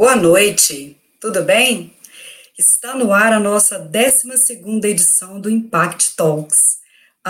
[0.00, 1.94] Boa noite, tudo bem?
[2.56, 6.78] Está no ar a nossa 12 edição do Impact Talks,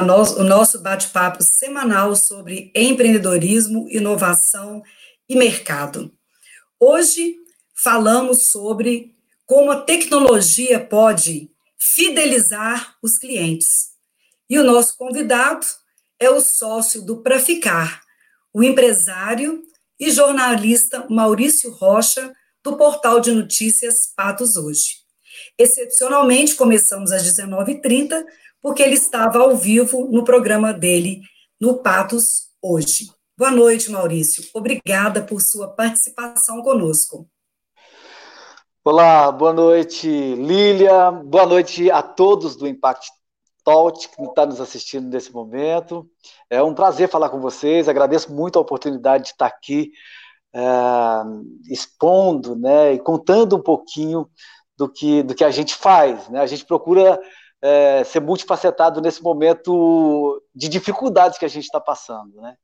[0.06, 4.84] no, o nosso bate-papo semanal sobre empreendedorismo, inovação
[5.28, 6.14] e mercado.
[6.78, 7.38] Hoje
[7.74, 13.96] falamos sobre como a tecnologia pode fidelizar os clientes.
[14.48, 15.66] E o nosso convidado
[16.20, 18.00] é o sócio do Pra Ficar,
[18.54, 19.60] o empresário
[19.98, 22.32] e jornalista Maurício Rocha,
[22.62, 25.00] do portal de notícias Patos Hoje.
[25.58, 28.24] Excepcionalmente, começamos às 19h30,
[28.60, 31.22] porque ele estava ao vivo no programa dele,
[31.60, 33.10] no Patos Hoje.
[33.36, 34.44] Boa noite, Maurício.
[34.52, 37.26] Obrigada por sua participação conosco.
[38.84, 41.10] Olá, boa noite, Lília.
[41.10, 43.10] Boa noite a todos do Impact
[43.64, 46.10] Talk que está nos assistindo nesse momento.
[46.50, 47.88] É um prazer falar com vocês.
[47.88, 49.92] Agradeço muito a oportunidade de estar aqui
[51.68, 54.28] expondo, né, e contando um pouquinho
[54.76, 56.28] do que, do que a gente faz.
[56.28, 56.40] Né?
[56.40, 57.20] A gente procura
[57.62, 62.56] é, ser multifacetado nesse momento de dificuldades que a gente está passando, né?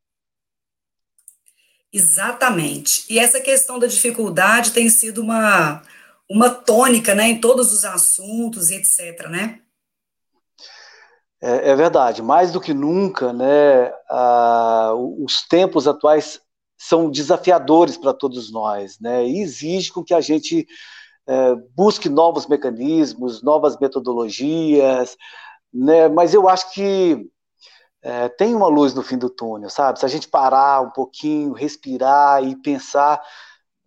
[1.92, 3.07] Exatamente.
[3.09, 5.83] E essa questão da dificuldade tem sido uma,
[6.29, 9.61] uma tônica, né, em todos os assuntos etc, né?
[11.41, 12.23] É, é verdade.
[12.23, 16.41] Mais do que nunca, né, a, os tempos atuais
[16.77, 19.27] são desafiadores para todos nós, né?
[19.27, 20.67] E exige com que a gente
[21.27, 25.17] é, busque novos mecanismos, novas metodologias,
[25.73, 26.09] né?
[26.09, 27.29] Mas eu acho que
[28.03, 29.99] é, tem uma luz no fim do túnel, sabe?
[29.99, 33.21] Se a gente parar um pouquinho, respirar e pensar,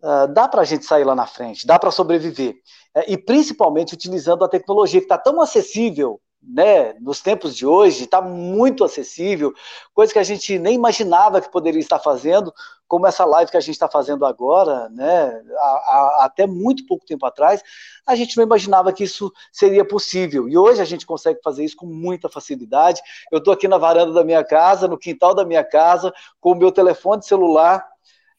[0.02, 2.56] uh, dá para a gente sair lá na frente, dá para sobreviver.
[2.94, 8.04] É, e principalmente utilizando a tecnologia que está tão acessível né, nos tempos de hoje,
[8.04, 9.52] está muito acessível,
[9.92, 12.52] coisa que a gente nem imaginava que poderia estar fazendo,
[12.88, 17.06] como essa live que a gente está fazendo agora, né, a, a, até muito pouco
[17.06, 17.62] tempo atrás,
[18.06, 20.48] a gente não imaginava que isso seria possível.
[20.48, 23.00] E hoje a gente consegue fazer isso com muita facilidade.
[23.30, 26.56] Eu estou aqui na varanda da minha casa, no quintal da minha casa, com o
[26.56, 27.86] meu telefone celular,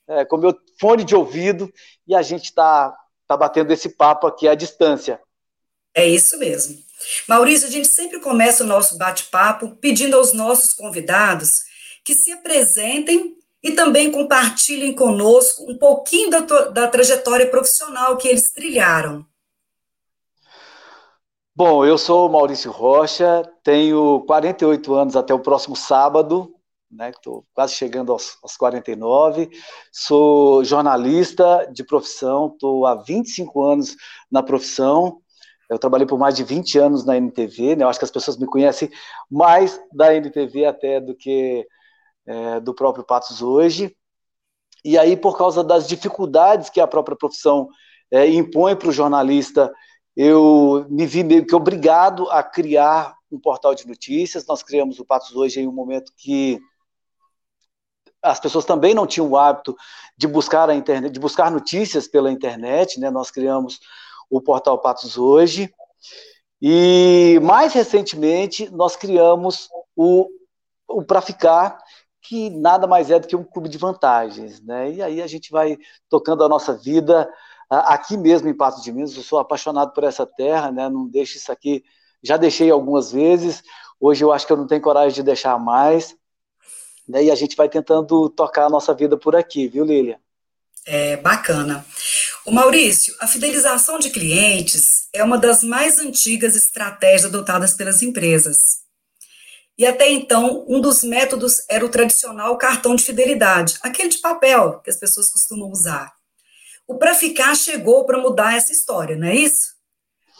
[0.07, 1.72] é, com o meu fone de ouvido,
[2.06, 2.94] e a gente está
[3.28, 5.22] tá batendo esse papo aqui à distância.
[5.94, 6.78] É isso mesmo.
[7.28, 11.63] Maurício, a gente sempre começa o nosso bate-papo pedindo aos nossos convidados
[12.03, 18.52] que se apresentem e também compartilhem conosco um pouquinho da, da trajetória profissional que eles
[18.52, 19.25] trilharam.
[21.53, 26.56] Bom, eu sou Maurício Rocha, tenho 48 anos até o próximo sábado,
[26.90, 27.09] né?
[27.09, 29.50] Estou quase chegando aos, aos 49.
[29.91, 33.96] Sou jornalista de profissão, estou há 25 anos
[34.31, 35.20] na profissão.
[35.71, 37.85] Eu trabalhei por mais de 20 anos na NTV, né?
[37.85, 38.91] Eu acho que as pessoas me conhecem
[39.29, 41.65] mais da NTV até do que
[42.25, 43.95] é, do próprio Patos hoje.
[44.83, 47.69] E aí, por causa das dificuldades que a própria profissão
[48.11, 49.71] é, impõe para o jornalista,
[50.13, 54.45] eu me vi meio que obrigado a criar um portal de notícias.
[54.45, 56.59] Nós criamos o Patos hoje em um momento que
[58.21, 59.73] as pessoas também não tinham o hábito
[60.17, 63.09] de buscar a internet, de buscar notícias pela internet, né?
[63.09, 63.79] Nós criamos
[64.31, 65.71] o portal Patos Hoje.
[66.61, 70.27] E mais recentemente nós criamos o,
[70.87, 71.77] o Pra Ficar,
[72.21, 74.91] que nada mais é do que um clube de vantagens, né?
[74.91, 75.77] E aí a gente vai
[76.09, 77.29] tocando a nossa vida
[77.69, 79.15] aqui mesmo em Patos de Minas.
[79.15, 80.87] Eu sou apaixonado por essa terra, né?
[80.87, 81.83] Não deixo isso aqui.
[82.23, 83.63] Já deixei algumas vezes.
[83.99, 86.15] Hoje eu acho que eu não tenho coragem de deixar mais.
[87.07, 87.25] Né?
[87.25, 90.19] E a gente vai tentando tocar a nossa vida por aqui, viu, Lília?
[90.85, 91.85] É bacana.
[92.44, 98.81] O Maurício, a fidelização de clientes é uma das mais antigas estratégias adotadas pelas empresas.
[99.78, 104.79] E até então, um dos métodos era o tradicional cartão de fidelidade, aquele de papel
[104.79, 106.11] que as pessoas costumam usar.
[106.88, 109.76] O Pra Ficar chegou para mudar essa história, não é isso?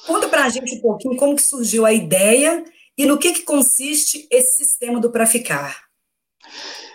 [0.08, 2.64] Conta para a gente um pouquinho como que surgiu a ideia
[2.98, 5.84] e no que, que consiste esse sistema do Pra Ficar.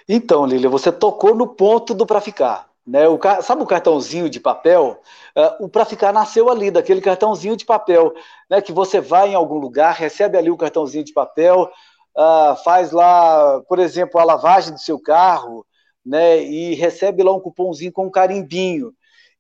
[0.08, 2.68] Então, Lília, você tocou no ponto do Pra Ficar.
[2.86, 3.08] Né?
[3.08, 5.00] O, sabe o cartãozinho de papel?
[5.36, 8.14] Uh, o para ficar nasceu ali, daquele cartãozinho de papel,
[8.48, 8.60] né?
[8.62, 11.68] Que você vai em algum lugar, recebe ali o cartãozinho de papel,
[12.16, 15.66] uh, faz lá, por exemplo, a lavagem do seu carro,
[16.04, 16.40] né?
[16.42, 18.92] E recebe lá um cupomzinho com um carimbinho.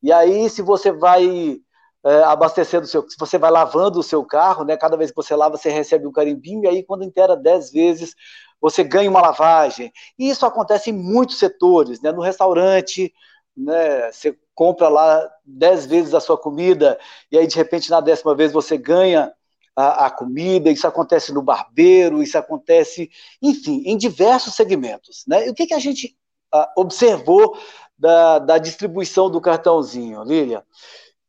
[0.02, 1.60] E aí, se você vai
[2.04, 4.76] é, abastecendo o seu, se você vai lavando o seu carro, né?
[4.76, 8.14] Cada vez que você lava, você recebe um carimbinho, e aí quando inteira dez vezes,
[8.60, 9.92] você ganha uma lavagem.
[10.18, 12.12] E isso acontece em muitos setores, né?
[12.12, 13.12] No restaurante,
[13.56, 14.10] né?
[14.12, 16.98] Você compra lá dez vezes a sua comida
[17.30, 19.32] e aí de repente na décima vez você ganha
[19.74, 20.70] a, a, comida.
[20.70, 23.10] Isso acontece no barbeiro, isso acontece,
[23.42, 25.46] enfim, em diversos segmentos, né?
[25.46, 26.16] E o que que a gente
[26.52, 27.58] ah, observou
[27.98, 30.64] da, da distribuição do cartãozinho, Lilia?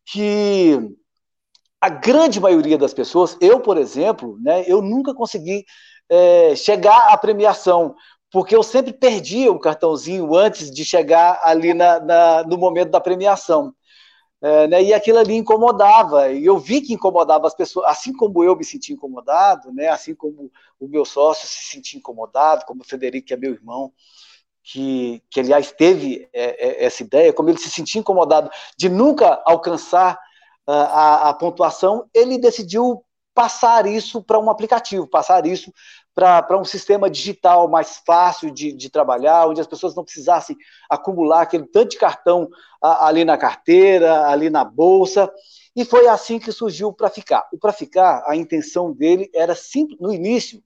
[0.05, 0.79] Que
[1.81, 5.65] a grande maioria das pessoas, eu, por exemplo, né, eu nunca consegui
[6.09, 7.95] é, chegar à premiação,
[8.31, 12.99] porque eu sempre perdia o cartãozinho antes de chegar ali na, na no momento da
[12.99, 13.73] premiação.
[14.39, 18.43] É, né, e aquilo ali incomodava, e eu vi que incomodava as pessoas, assim como
[18.43, 22.83] eu me senti incomodado, né, assim como o meu sócio se sentia incomodado, como o
[22.83, 23.91] Federico, que é meu irmão,
[24.61, 29.41] que, que aliás teve é, é, essa ideia, como ele se sentia incomodado de nunca
[29.43, 30.19] alcançar
[30.67, 33.03] uh, a, a pontuação, ele decidiu
[33.33, 35.71] passar isso para um aplicativo, passar isso
[36.17, 40.57] para um sistema digital mais fácil de, de, trabalhar, onde as pessoas não precisassem
[40.89, 42.49] acumular aquele tanto de cartão
[42.81, 45.31] a, ali na carteira, ali na bolsa.
[45.75, 47.47] E foi assim que surgiu o Para Ficar.
[47.53, 50.59] O Para Ficar, a intenção dele era, simples, no início,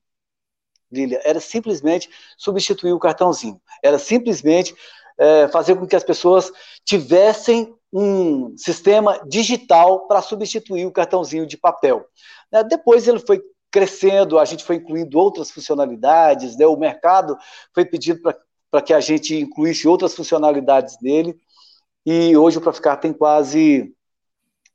[0.89, 3.61] Lilia, era simplesmente substituir o cartãozinho.
[3.83, 4.73] Era simplesmente
[5.19, 6.49] é, fazer com que as pessoas
[6.85, 12.05] tivessem um sistema digital para substituir o cartãozinho de papel.
[12.49, 16.65] Né, depois ele foi crescendo, a gente foi incluindo outras funcionalidades, né?
[16.65, 17.37] o mercado
[17.73, 18.21] foi pedindo
[18.69, 21.35] para que a gente incluísse outras funcionalidades nele,
[22.05, 23.93] e hoje o Proficar tem quase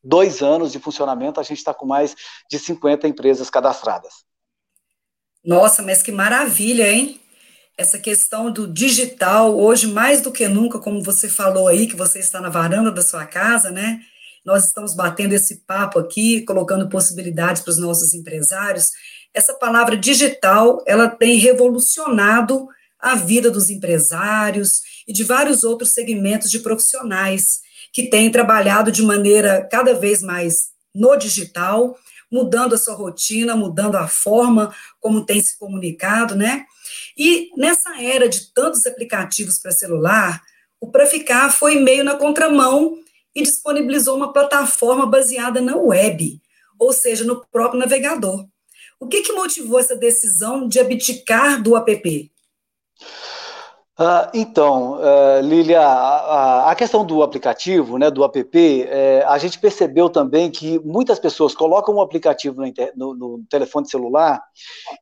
[0.02, 2.14] dois anos de funcionamento, a gente está com mais
[2.48, 4.24] de 50 empresas cadastradas.
[5.44, 7.20] Nossa, mas que maravilha, hein?
[7.76, 12.20] Essa questão do digital, hoje mais do que nunca, como você falou aí, que você
[12.20, 14.00] está na varanda da sua casa, né?
[14.46, 18.92] Nós estamos batendo esse papo aqui, colocando possibilidades para os nossos empresários.
[19.34, 26.48] Essa palavra digital, ela tem revolucionado a vida dos empresários e de vários outros segmentos
[26.48, 27.60] de profissionais
[27.92, 31.98] que têm trabalhado de maneira cada vez mais no digital,
[32.30, 36.64] mudando a sua rotina, mudando a forma como tem se comunicado, né?
[37.18, 40.40] E nessa era de tantos aplicativos para celular,
[40.80, 42.98] o Para Ficar foi meio na contramão
[43.36, 46.40] e disponibilizou uma plataforma baseada na web,
[46.78, 48.46] ou seja, no próprio navegador.
[48.98, 52.32] O que, que motivou essa decisão de abdicar do app?
[53.98, 59.58] Uh, então, uh, Lilia, a, a, questão do aplicativo, né, do app, é, a gente
[59.58, 64.42] percebeu também que muitas pessoas colocam o um aplicativo no, no, no, telefone celular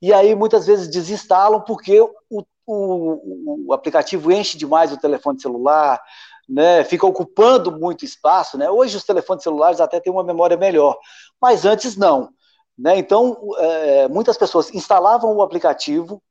[0.01, 6.01] e aí muitas vezes desinstalam porque o, o, o aplicativo enche demais o telefone celular,
[6.49, 8.59] né, fica ocupando muito espaço.
[8.59, 8.71] Né?
[8.71, 10.99] Hoje os telefones celulares até têm uma memória melhor,
[11.41, 12.31] mas antes não.
[12.79, 12.99] Né?
[12.99, 16.23] Então, é, muitas pessoas instalavam o aplicativo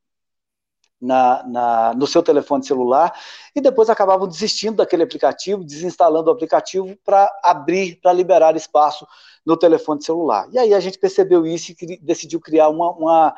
[1.00, 3.12] na, na, no seu telefone celular
[3.54, 9.06] e depois acabavam desistindo daquele aplicativo, desinstalando o aplicativo para abrir, para liberar espaço
[9.44, 10.48] no telefone celular.
[10.50, 13.34] E aí a gente percebeu isso e decidiu criar uma, uma,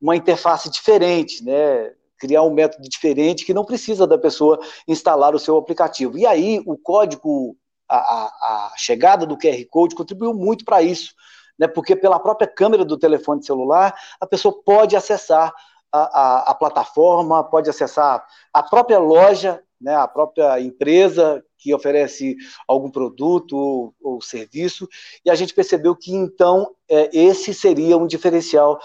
[0.00, 1.92] uma interface diferente, né?
[2.18, 6.16] Criar um método diferente que não precisa da pessoa instalar o seu aplicativo.
[6.18, 7.56] E aí o código,
[7.88, 11.14] a, a, a chegada do QR Code contribuiu muito para isso,
[11.58, 11.66] né?
[11.66, 15.52] Porque pela própria câmera do telefone celular a pessoa pode acessar
[15.92, 19.94] a, a, a plataforma, pode acessar a própria loja, né?
[19.94, 22.36] A própria empresa que oferece
[22.68, 24.86] algum produto ou, ou serviço.
[25.24, 28.78] E a gente percebeu que então é, esse seria um diferencial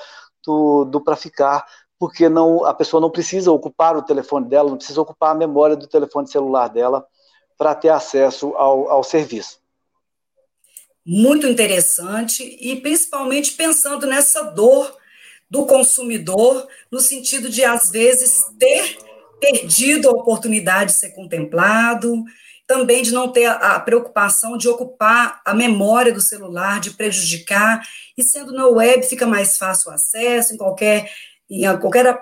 [0.45, 1.65] do, do para ficar
[1.99, 5.75] porque não, a pessoa não precisa ocupar o telefone dela, não precisa ocupar a memória
[5.75, 7.05] do telefone celular dela
[7.57, 9.59] para ter acesso ao, ao serviço.
[11.05, 14.95] Muito interessante, e principalmente pensando nessa dor
[15.49, 18.97] do consumidor, no sentido de, às vezes, ter
[19.41, 22.23] perdido a oportunidade de ser contemplado,
[22.67, 27.81] também de não ter a, preocupação de ocupar a memória do celular, de prejudicar,
[28.15, 31.09] e sendo na web fica mais fácil o acesso, em qualquer
[31.49, 32.19] em qualquer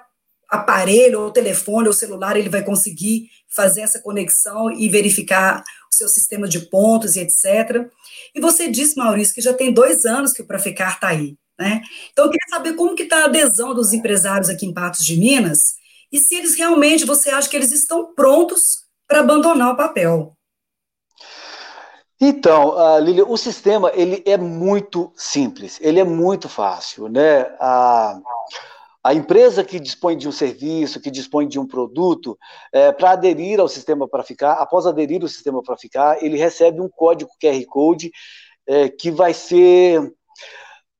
[0.49, 6.07] aparelho, ou telefone, ou celular, ele vai conseguir fazer essa conexão e verificar o seu
[6.07, 7.89] sistema de pontos e etc.
[8.33, 11.81] E você disse, Maurício, que já tem dois anos que o Praficar está aí, né?
[12.11, 15.17] Então, eu queria saber como que está a adesão dos empresários aqui em Patos de
[15.17, 15.75] Minas
[16.11, 20.33] e se eles realmente, você acha que eles estão prontos para abandonar o papel.
[22.19, 27.43] Então, uh, Lília, o sistema ele é muito simples, ele é muito fácil, né?
[27.43, 28.23] Uh,
[29.03, 32.37] a empresa que dispõe de um serviço, que dispõe de um produto,
[32.73, 36.81] é, para aderir ao sistema para ficar, após aderir ao sistema para ficar, ele recebe
[36.81, 38.11] um código QR Code
[38.67, 40.13] é, que vai ser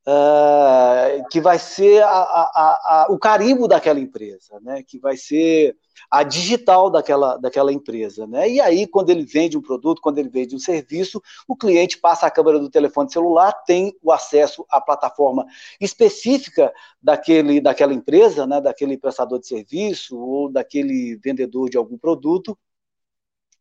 [0.07, 4.81] uh, que vai ser a, a, a, o carimbo daquela empresa, né?
[4.81, 5.75] que vai ser
[6.09, 8.25] a digital daquela, daquela empresa.
[8.25, 8.49] Né?
[8.51, 12.25] E aí, quando ele vende um produto, quando ele vende um serviço, o cliente passa
[12.25, 15.45] a câmera do telefone celular, tem o acesso à plataforma
[15.81, 16.71] específica
[17.01, 18.61] daquele, daquela empresa, né?
[18.61, 22.57] daquele prestador de serviço ou daquele vendedor de algum produto,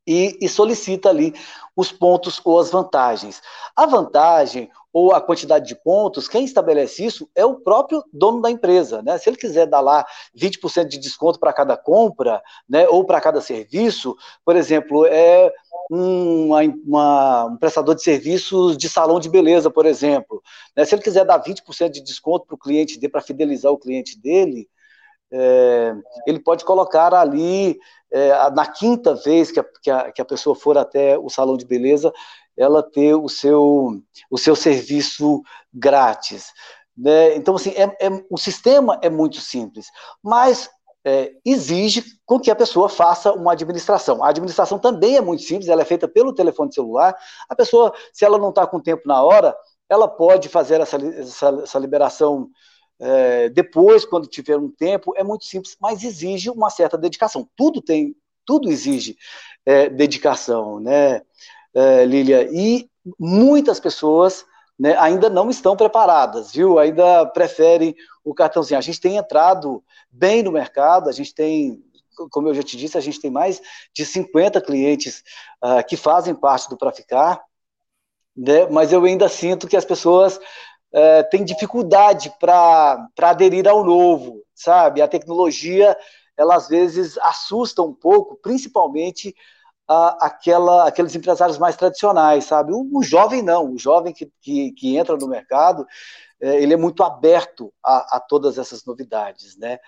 [0.06, 1.34] e, e, solicita ali
[1.74, 3.42] os pontos ou as vantagens.
[3.74, 8.50] A vantagem ou a quantidade de pontos, quem estabelece isso é o próprio dono da
[8.50, 9.02] empresa.
[9.02, 9.18] Né?
[9.18, 13.42] Se ele quiser dar lá 20% de desconto para cada compra, né, ou para cada
[13.42, 15.52] serviço, por exemplo, é
[15.90, 20.42] uma, uma, um prestador de serviços de salão de beleza, por exemplo.
[20.74, 20.84] Né?
[20.86, 24.18] Se ele quiser dar 20% de desconto para o cliente dele, para fidelizar o cliente
[24.18, 24.66] dele,
[25.32, 25.94] é,
[26.26, 27.78] ele pode colocar ali,
[28.10, 31.56] é, na quinta vez que a, que, a, que a pessoa for até o salão
[31.56, 32.12] de beleza,
[32.56, 35.42] ela ter o seu, o seu serviço
[35.72, 36.52] grátis.
[36.96, 37.36] Né?
[37.36, 39.88] Então, assim, é, é, o sistema é muito simples,
[40.22, 40.70] mas
[41.04, 44.24] é, exige com que a pessoa faça uma administração.
[44.24, 47.14] A administração também é muito simples, ela é feita pelo telefone celular.
[47.48, 49.54] A pessoa, se ela não está com tempo na hora,
[49.88, 52.48] ela pode fazer essa, essa, essa liberação
[52.98, 55.14] é, depois, quando tiver um tempo.
[55.16, 57.48] É muito simples, mas exige uma certa dedicação.
[57.56, 59.16] Tudo tem, tudo exige
[59.64, 61.22] é, dedicação, né?
[61.76, 62.06] é,
[62.52, 62.88] e
[63.18, 64.46] muitas pessoas
[64.78, 66.78] né, ainda não estão preparadas, viu?
[66.78, 68.78] Ainda preferem o cartãozinho.
[68.78, 71.84] A gente tem entrado bem no mercado, a gente tem,
[72.30, 73.60] como eu já te disse, a gente tem mais
[73.94, 75.22] de 50 clientes
[75.62, 77.42] uh, que fazem parte do Pra Ficar,
[78.34, 80.40] né, mas eu ainda sinto que as pessoas
[80.96, 85.02] uh, têm dificuldade para aderir ao novo, sabe?
[85.02, 85.96] A tecnologia,
[86.36, 89.34] ela às vezes assusta um pouco, principalmente
[89.86, 92.72] a, aquela, aqueles empresários mais tradicionais, sabe?
[92.72, 95.86] O, o jovem não, o jovem que, que, que entra no mercado,
[96.40, 99.78] é, ele é muito aberto a, a, todas essas novidades, né?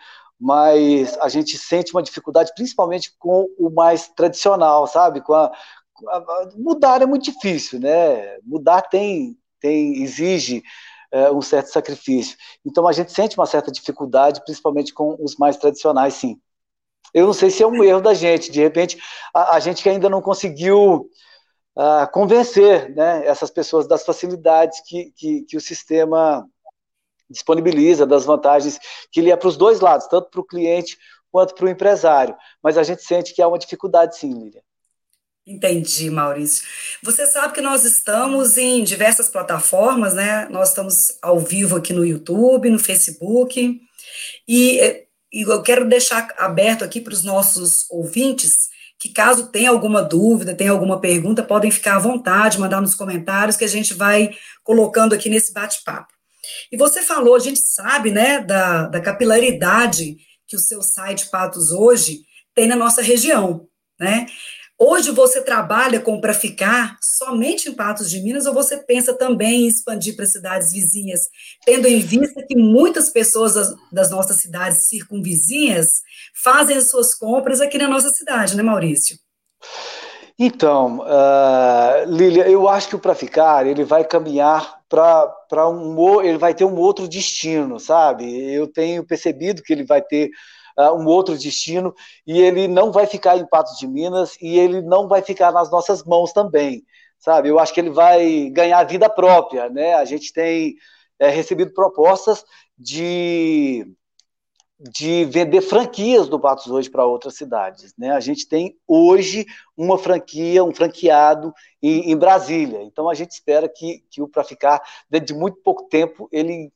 [0.40, 5.20] Mas a gente sente uma dificuldade, principalmente com o mais tradicional, sabe?
[5.20, 5.50] Com a,
[6.08, 8.38] a mudar é muito difícil, né?
[8.44, 10.62] Mudar tem, tem exige
[11.10, 12.36] é, um certo sacrifício.
[12.64, 16.40] Então a gente sente uma certa dificuldade, principalmente com os mais tradicionais, sim.
[17.14, 18.98] Eu não sei se é um erro da gente, de repente,
[19.34, 21.08] a, a gente que ainda não conseguiu
[21.76, 26.46] uh, convencer né, essas pessoas das facilidades que, que, que o sistema
[27.30, 28.78] disponibiliza, das vantagens
[29.10, 30.98] que ele é para os dois lados, tanto para o cliente
[31.30, 32.36] quanto para o empresário.
[32.62, 34.62] Mas a gente sente que há uma dificuldade, sim, Lilian.
[35.48, 36.66] Entendi, Maurício.
[37.02, 40.46] Você sabe que nós estamos em diversas plataformas, né?
[40.50, 43.80] Nós estamos ao vivo aqui no YouTube, no Facebook,
[44.46, 50.02] e e eu quero deixar aberto aqui para os nossos ouvintes que caso tenha alguma
[50.02, 54.30] dúvida, tenha alguma pergunta, podem ficar à vontade, mandar nos comentários que a gente vai
[54.64, 56.12] colocando aqui nesse bate-papo.
[56.72, 61.70] E você falou, a gente sabe, né, da, da capilaridade que o seu site Patos
[61.70, 62.22] hoje
[62.54, 63.68] tem na nossa região,
[64.00, 64.26] né?
[64.80, 69.64] Hoje você trabalha com para ficar somente em Patos de Minas ou você pensa também
[69.64, 71.22] em expandir para cidades vizinhas,
[71.66, 73.54] tendo em vista que muitas pessoas
[73.90, 76.00] das, nossas cidades circunvizinhas
[76.32, 79.18] fazem as suas compras aqui na nossa cidade, né, Maurício?
[80.38, 86.38] Então, uh, Lília, eu acho que o para ficar ele vai caminhar para um ele
[86.38, 88.54] vai ter um outro destino, sabe?
[88.54, 90.30] Eu tenho percebido que ele vai ter
[90.78, 91.94] uh, um outro destino,
[92.26, 95.70] e ele não vai ficar em Patos de Minas e ele não vai ficar nas
[95.70, 96.84] nossas mãos também,
[97.18, 97.48] sabe?
[97.48, 99.94] Eu acho que ele vai ganhar vida própria, né?
[99.94, 100.76] A gente tem
[101.18, 102.44] é, recebido propostas
[102.78, 103.86] de
[104.80, 107.92] de vender franquias do Patos hoje para outras cidades.
[107.98, 108.12] Né?
[108.12, 109.44] A gente tem hoje
[109.76, 112.82] uma franquia, um franqueado em, em Brasília.
[112.82, 114.80] Então a gente espera que, que o Para Ficar,
[115.10, 116.72] dentro de muito pouco tempo, ele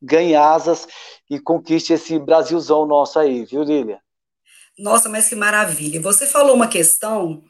[0.00, 0.86] ganhe asas
[1.28, 4.00] e conquiste esse Brasilzão nosso aí, viu, Lília?
[4.78, 6.00] Nossa, mas que maravilha.
[6.00, 7.42] Você falou uma questão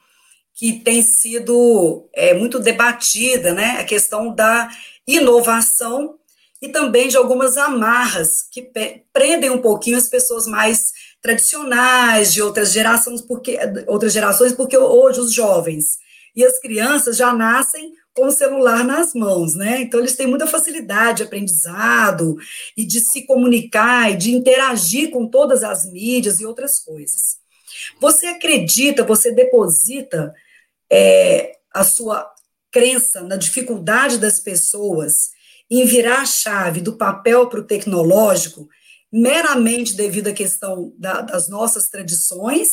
[0.54, 3.78] que tem sido é, muito debatida, né?
[3.78, 4.68] A questão da
[5.06, 6.18] inovação
[6.60, 8.68] e também de algumas amarras que
[9.12, 15.20] prendem um pouquinho as pessoas mais tradicionais de outras gerações, porque outras gerações, porque hoje
[15.20, 15.98] os jovens
[16.34, 19.80] e as crianças já nascem com o celular nas mãos, né?
[19.80, 22.36] Então eles têm muita facilidade de aprendizado
[22.76, 27.38] e de se comunicar e de interagir com todas as mídias e outras coisas.
[28.00, 30.34] Você acredita, você deposita
[30.90, 32.28] é, a sua
[32.70, 35.30] crença na dificuldade das pessoas
[35.70, 38.68] em virar a chave do papel para o tecnológico
[39.12, 42.68] meramente devido à questão da, das nossas tradições?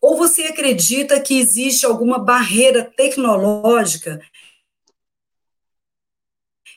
[0.00, 4.20] Ou você acredita que existe alguma barreira tecnológica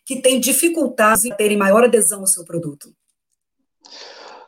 [0.05, 2.93] que têm dificuldades em terem maior adesão ao seu produto?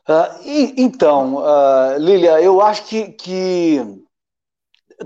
[0.07, 3.79] Uh, e, então, uh, Lília, eu acho que, que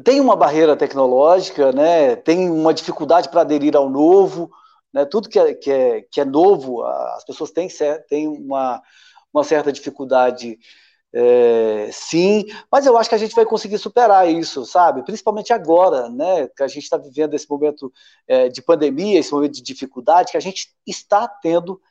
[0.04, 2.16] tem uma barreira tecnológica, né?
[2.18, 4.52] tem uma dificuldade para aderir ao novo,
[4.94, 5.06] né?
[5.06, 7.70] tudo que é, que, é, que é novo, as pessoas têm,
[8.10, 8.82] têm uma,
[9.34, 10.60] uma certa dificuldade
[11.12, 15.04] é, sim, mas eu acho que a gente vai conseguir superar isso, sabe?
[15.04, 16.48] Principalmente agora, né?
[16.50, 17.92] Que a gente está vivendo esse momento
[18.28, 21.82] é, de pandemia, esse momento de dificuldade, que a gente está tendo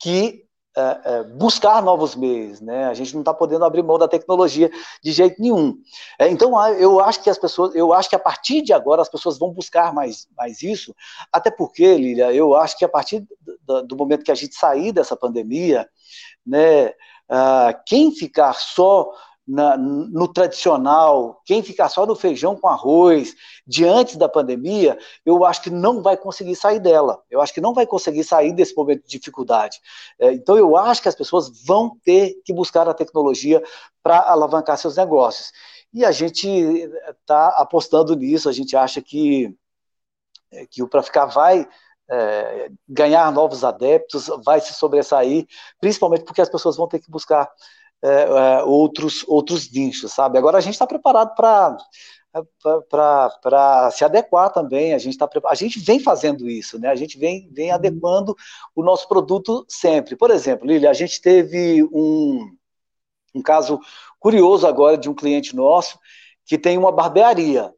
[0.00, 0.44] que
[0.76, 2.86] é, é buscar novos meios, né?
[2.86, 4.70] A gente não está podendo abrir mão da tecnologia
[5.02, 5.76] de jeito nenhum.
[6.16, 9.08] É, então, eu acho que as pessoas, eu acho que a partir de agora as
[9.08, 10.94] pessoas vão buscar mais, mais isso,
[11.32, 13.26] até porque, Lília, eu acho que a partir
[13.64, 15.88] do, do momento que a gente sair dessa pandemia,
[16.46, 16.92] né?
[17.30, 19.10] Uh, quem ficar só
[19.48, 23.34] na, no tradicional, quem ficar só no feijão com arroz,
[23.66, 27.22] diante da pandemia, eu acho que não vai conseguir sair dela.
[27.30, 29.80] Eu acho que não vai conseguir sair desse momento de dificuldade.
[30.18, 33.62] É, então, eu acho que as pessoas vão ter que buscar a tecnologia
[34.02, 35.50] para alavancar seus negócios.
[35.94, 36.46] E a gente
[37.20, 39.54] está apostando nisso, a gente acha que,
[40.70, 41.66] que o Para Ficar vai
[42.10, 45.46] é, ganhar novos adeptos, vai se sobressair,
[45.80, 47.50] principalmente porque as pessoas vão ter que buscar
[48.02, 50.38] é, é, outros, outros nichos, sabe?
[50.38, 51.76] Agora a gente está preparado para
[52.90, 56.88] para se adequar também, a gente tá a gente vem fazendo isso, né?
[56.88, 58.36] A gente vem, vem adequando
[58.76, 60.14] o nosso produto sempre.
[60.14, 62.46] Por exemplo, Lili, a gente teve um,
[63.34, 63.80] um caso
[64.20, 65.98] curioso agora de um cliente nosso
[66.44, 67.72] que tem uma barbearia.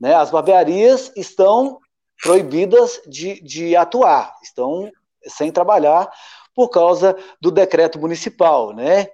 [0.00, 0.14] Né?
[0.14, 1.78] As barbearias estão
[2.22, 4.90] proibidas de, de atuar, estão
[5.26, 6.10] sem trabalhar
[6.54, 9.08] por causa do decreto municipal, né?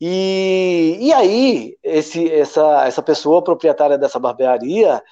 [0.00, 5.02] E, e aí, esse, essa, essa pessoa proprietária dessa barbearia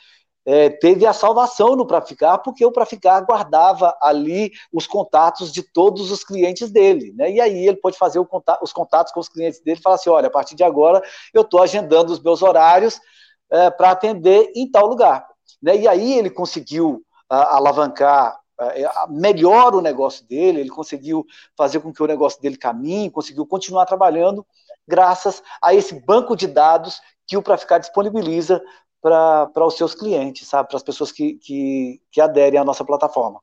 [0.45, 5.53] é, teve a salvação no Pra Ficar, porque o Pra Ficar guardava ali os contatos
[5.53, 7.31] de todos os clientes dele, né?
[7.31, 10.11] E aí ele pode fazer contato, os contatos com os clientes dele e falar assim:
[10.11, 11.03] olha, a partir de agora
[11.33, 13.01] eu estou agendando os meus horários
[13.51, 15.32] é, para atender em tal lugar.
[15.63, 15.77] Né?
[15.77, 21.25] E aí ele conseguiu uh, alavancar uh, melhor o negócio dele, ele conseguiu
[21.57, 24.45] fazer com que o negócio dele caminhe, conseguiu continuar trabalhando,
[24.87, 28.61] graças a esse banco de dados que o Para Ficar disponibiliza
[29.01, 30.69] para os seus clientes, sabe?
[30.69, 33.41] Para as pessoas que, que, que aderem à nossa plataforma.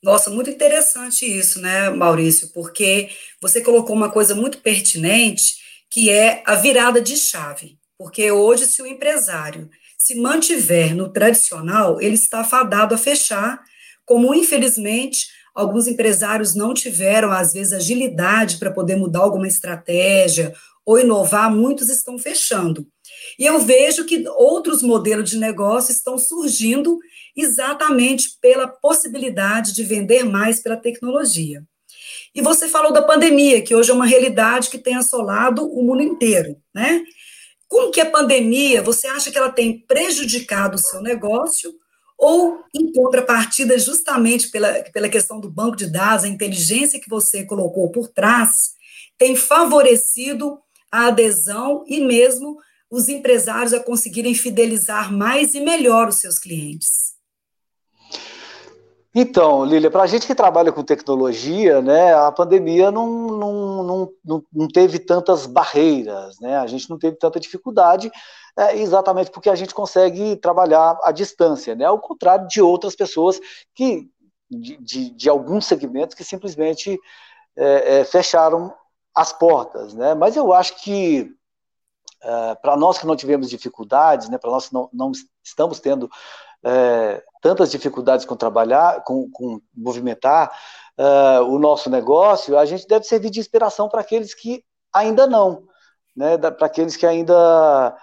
[0.00, 2.52] Nossa, muito interessante isso, né, Maurício?
[2.52, 3.08] Porque
[3.40, 5.56] você colocou uma coisa muito pertinente,
[5.90, 7.78] que é a virada de chave.
[7.96, 9.70] Porque hoje, se o empresário
[10.04, 13.58] se mantiver no tradicional, ele está fadado a fechar,
[14.04, 20.98] como infelizmente alguns empresários não tiveram, às vezes, agilidade para poder mudar alguma estratégia ou
[20.98, 22.86] inovar, muitos estão fechando.
[23.38, 26.98] E eu vejo que outros modelos de negócio estão surgindo
[27.34, 31.64] exatamente pela possibilidade de vender mais pela tecnologia.
[32.34, 36.02] E você falou da pandemia, que hoje é uma realidade que tem assolado o mundo
[36.02, 37.02] inteiro, né?
[37.68, 41.74] Como que a pandemia, você acha que ela tem prejudicado o seu negócio
[42.16, 47.44] ou, em contrapartida, justamente pela, pela questão do banco de dados, a inteligência que você
[47.44, 48.74] colocou por trás,
[49.18, 50.58] tem favorecido
[50.90, 52.56] a adesão e mesmo
[52.90, 57.13] os empresários a conseguirem fidelizar mais e melhor os seus clientes?
[59.16, 64.44] Então, Lília, para a gente que trabalha com tecnologia, né, a pandemia não, não, não,
[64.52, 68.10] não, teve tantas barreiras, né, a gente não teve tanta dificuldade,
[68.56, 73.40] é, exatamente porque a gente consegue trabalhar à distância, né, ao contrário de outras pessoas
[73.72, 74.10] que,
[74.50, 76.98] de, de, de alguns segmentos que simplesmente
[77.56, 78.74] é, é, fecharam
[79.14, 81.32] as portas, né, mas eu acho que
[82.20, 85.12] é, para nós que não tivemos dificuldades, né, para nós que não, não
[85.44, 86.10] estamos tendo
[86.64, 90.50] é, tantas dificuldades com trabalhar, com, com movimentar
[90.98, 95.64] uh, o nosso negócio, a gente deve servir de inspiração para aqueles que ainda não,
[96.16, 97.94] né, para aqueles que ainda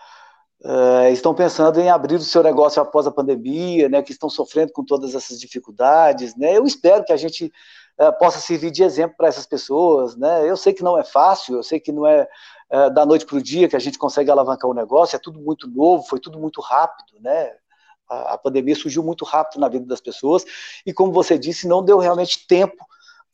[0.63, 4.73] uh, estão pensando em abrir o seu negócio após a pandemia, né, que estão sofrendo
[4.73, 7.51] com todas essas dificuldades, né, eu espero que a gente
[7.99, 11.55] uh, possa servir de exemplo para essas pessoas, né, eu sei que não é fácil,
[11.55, 12.27] eu sei que não é
[12.93, 15.67] da noite para o dia que a gente consegue alavancar o negócio, é tudo muito
[15.67, 17.51] novo, foi tudo muito rápido, né,
[18.11, 20.43] a, pandemia surgiu muito rápido na vida das pessoas
[20.85, 22.85] e, como você disse, não deu realmente tempo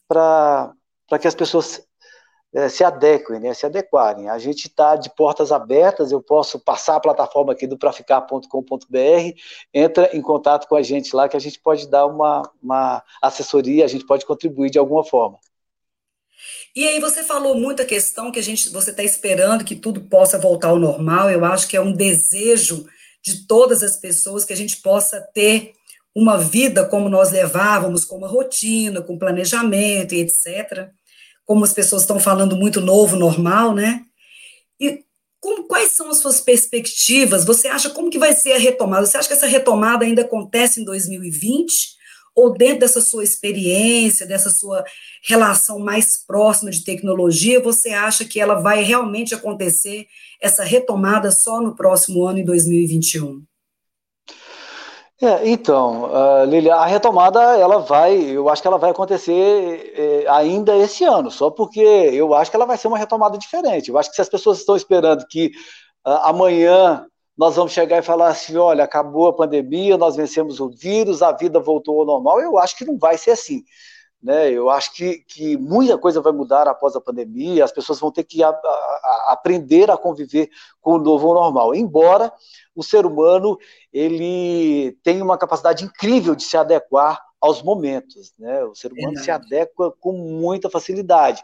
[0.08, 0.74] para
[1.20, 1.82] que as pessoas
[2.54, 4.30] é, se adequem, né, se adequarem.
[4.30, 9.40] A gente está de portas abertas, eu posso passar a plataforma aqui do praficar.com.br,
[9.74, 13.84] entra em contato com a gente lá que a gente pode dar uma, uma assessoria,
[13.84, 15.40] a gente pode contribuir de alguma forma.
[16.76, 20.02] E aí você falou muito a questão que a gente, você está esperando que tudo
[20.02, 21.30] possa voltar ao normal.
[21.30, 22.88] Eu acho que é um desejo
[23.28, 25.74] de todas as pessoas, que a gente possa ter
[26.16, 30.90] uma vida como nós levávamos, com uma rotina, com planejamento e etc.
[31.46, 34.06] Como as pessoas estão falando muito novo normal, né?
[34.80, 35.04] E
[35.42, 37.44] como, quais são as suas perspectivas?
[37.44, 39.06] Você acha como que vai ser a retomada?
[39.06, 41.97] Você acha que essa retomada ainda acontece em 2020?
[42.38, 44.86] Ou dentro dessa sua experiência, dessa sua
[45.28, 50.06] relação mais próxima de tecnologia, você acha que ela vai realmente acontecer,
[50.40, 53.44] essa retomada, só no próximo ano, em 2021?
[55.20, 60.26] É, então, uh, Lilia, a retomada ela vai, eu acho que ela vai acontecer eh,
[60.30, 63.90] ainda esse ano, só porque eu acho que ela vai ser uma retomada diferente.
[63.90, 65.48] Eu acho que se as pessoas estão esperando que
[66.06, 70.70] uh, amanhã nós vamos chegar e falar assim, olha, acabou a pandemia, nós vencemos o
[70.70, 73.64] vírus, a vida voltou ao normal, eu acho que não vai ser assim.
[74.22, 74.50] Né?
[74.50, 78.24] Eu acho que, que muita coisa vai mudar após a pandemia, as pessoas vão ter
[78.24, 80.50] que a, a, aprender a conviver
[80.82, 81.76] com o novo normal.
[81.76, 82.34] Embora
[82.76, 83.58] o ser humano
[83.94, 88.64] ele tem uma capacidade incrível de se adequar aos momentos, né?
[88.64, 91.44] O ser humano se adequa com muita facilidade.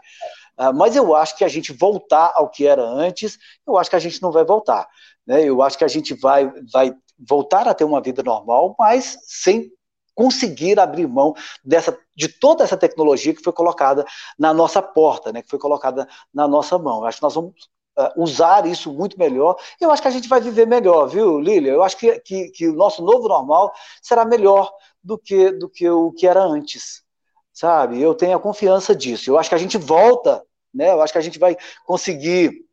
[0.58, 3.96] Uh, mas eu acho que a gente voltar ao que era antes, eu acho que
[3.96, 4.88] a gente não vai voltar.
[5.26, 5.44] Né?
[5.44, 9.72] Eu acho que a gente vai, vai voltar a ter uma vida normal, mas sem
[10.16, 14.06] conseguir abrir mão dessa, de toda essa tecnologia que foi colocada
[14.38, 17.00] na nossa porta, né, que foi colocada na nossa mão.
[17.00, 17.54] Eu acho que nós vamos
[17.98, 19.56] uh, usar isso muito melhor.
[19.80, 21.72] Eu acho que a gente vai viver melhor, viu, Lília?
[21.72, 24.72] Eu acho que, que, que, o nosso novo normal será melhor
[25.04, 27.04] do que, do que o que era antes,
[27.52, 28.02] sabe?
[28.02, 29.30] Eu tenho a confiança disso.
[29.30, 30.92] Eu acho que a gente volta, né?
[30.92, 32.66] Eu acho que a gente vai conseguir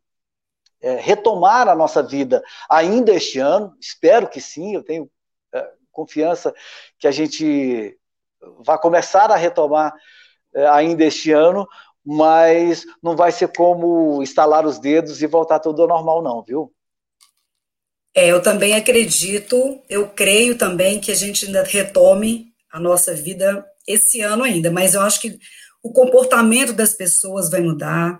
[0.81, 3.75] é, retomar a nossa vida ainda este ano.
[3.79, 4.75] Espero que sim.
[4.75, 5.09] Eu tenho
[5.91, 6.53] confiança
[6.97, 7.97] que a gente
[8.65, 9.93] vai começar a retomar
[10.53, 11.67] é, ainda este ano,
[12.03, 16.73] mas não vai ser como instalar os dedos e voltar tudo ao normal, não, viu?
[18.13, 23.65] É, eu também acredito, eu creio também que a gente ainda retome a nossa vida
[23.87, 25.39] esse ano ainda, mas eu acho que
[25.81, 28.19] o comportamento das pessoas vai mudar,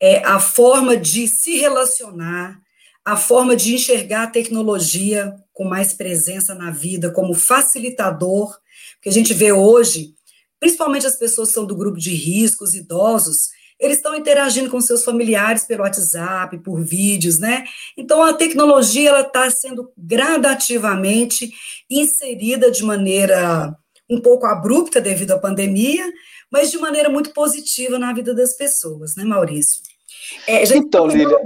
[0.00, 2.60] é, a forma de se relacionar,
[3.04, 8.56] a forma de enxergar a tecnologia com mais presença na vida, como facilitador,
[9.02, 10.14] que a gente vê hoje,
[10.60, 15.04] principalmente as pessoas que são do grupo de riscos, idosos, eles estão interagindo com seus
[15.04, 17.64] familiares pelo WhatsApp, por vídeos, né?
[17.96, 21.52] Então a tecnologia ela está sendo gradativamente
[21.90, 23.76] inserida de maneira
[24.08, 26.04] um pouco abrupta devido à pandemia,
[26.50, 29.80] mas de maneira muito positiva na vida das pessoas, né, Maurício?
[30.46, 31.38] É, então, Lília,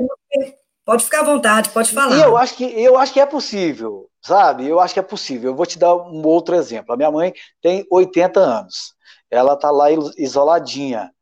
[0.88, 2.16] Pode ficar à vontade, pode falar.
[2.16, 4.66] E eu acho que eu acho que é possível, sabe?
[4.66, 5.50] Eu acho que é possível.
[5.50, 6.94] Eu vou te dar um outro exemplo.
[6.94, 8.94] A minha mãe tem 80 anos.
[9.30, 11.12] Ela está lá isoladinha.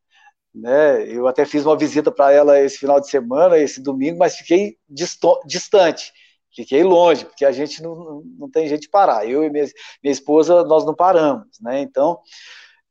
[0.56, 1.06] Né?
[1.06, 4.78] Eu até fiz uma visita para ela esse final de semana, esse domingo, mas fiquei
[5.44, 6.12] distante.
[6.50, 9.28] Fiquei longe, porque a gente não, não tem jeito de parar.
[9.28, 9.66] Eu e minha,
[10.02, 11.80] minha esposa, nós não paramos, né?
[11.82, 12.18] Então,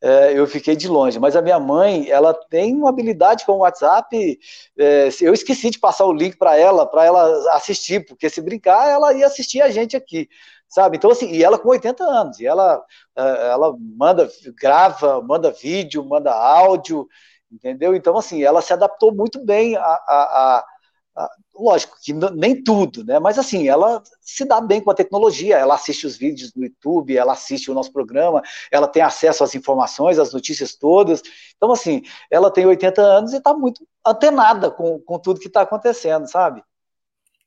[0.03, 1.17] é, eu fiquei de longe.
[1.17, 4.39] Mas a minha mãe, ela tem uma habilidade com o WhatsApp.
[4.77, 8.87] É, eu esqueci de passar o link para ela, para ela assistir, porque se brincar,
[8.87, 10.29] ela ia assistir a gente aqui,
[10.69, 10.97] sabe?
[10.97, 12.83] Então, assim, e ela com 80 anos, e ela,
[13.17, 14.29] é, ela manda,
[14.61, 17.07] grava, manda vídeo, manda áudio,
[17.51, 17.95] entendeu?
[17.95, 20.65] Então, assim, ela se adaptou muito bem a, a, a
[21.57, 23.19] lógico que nem tudo, né?
[23.19, 27.15] Mas assim, ela se dá bem com a tecnologia, ela assiste os vídeos no YouTube,
[27.15, 31.21] ela assiste o nosso programa, ela tem acesso às informações, às notícias todas.
[31.55, 35.61] Então, assim, ela tem 80 anos e está muito antenada com, com tudo que está
[35.61, 36.61] acontecendo, sabe?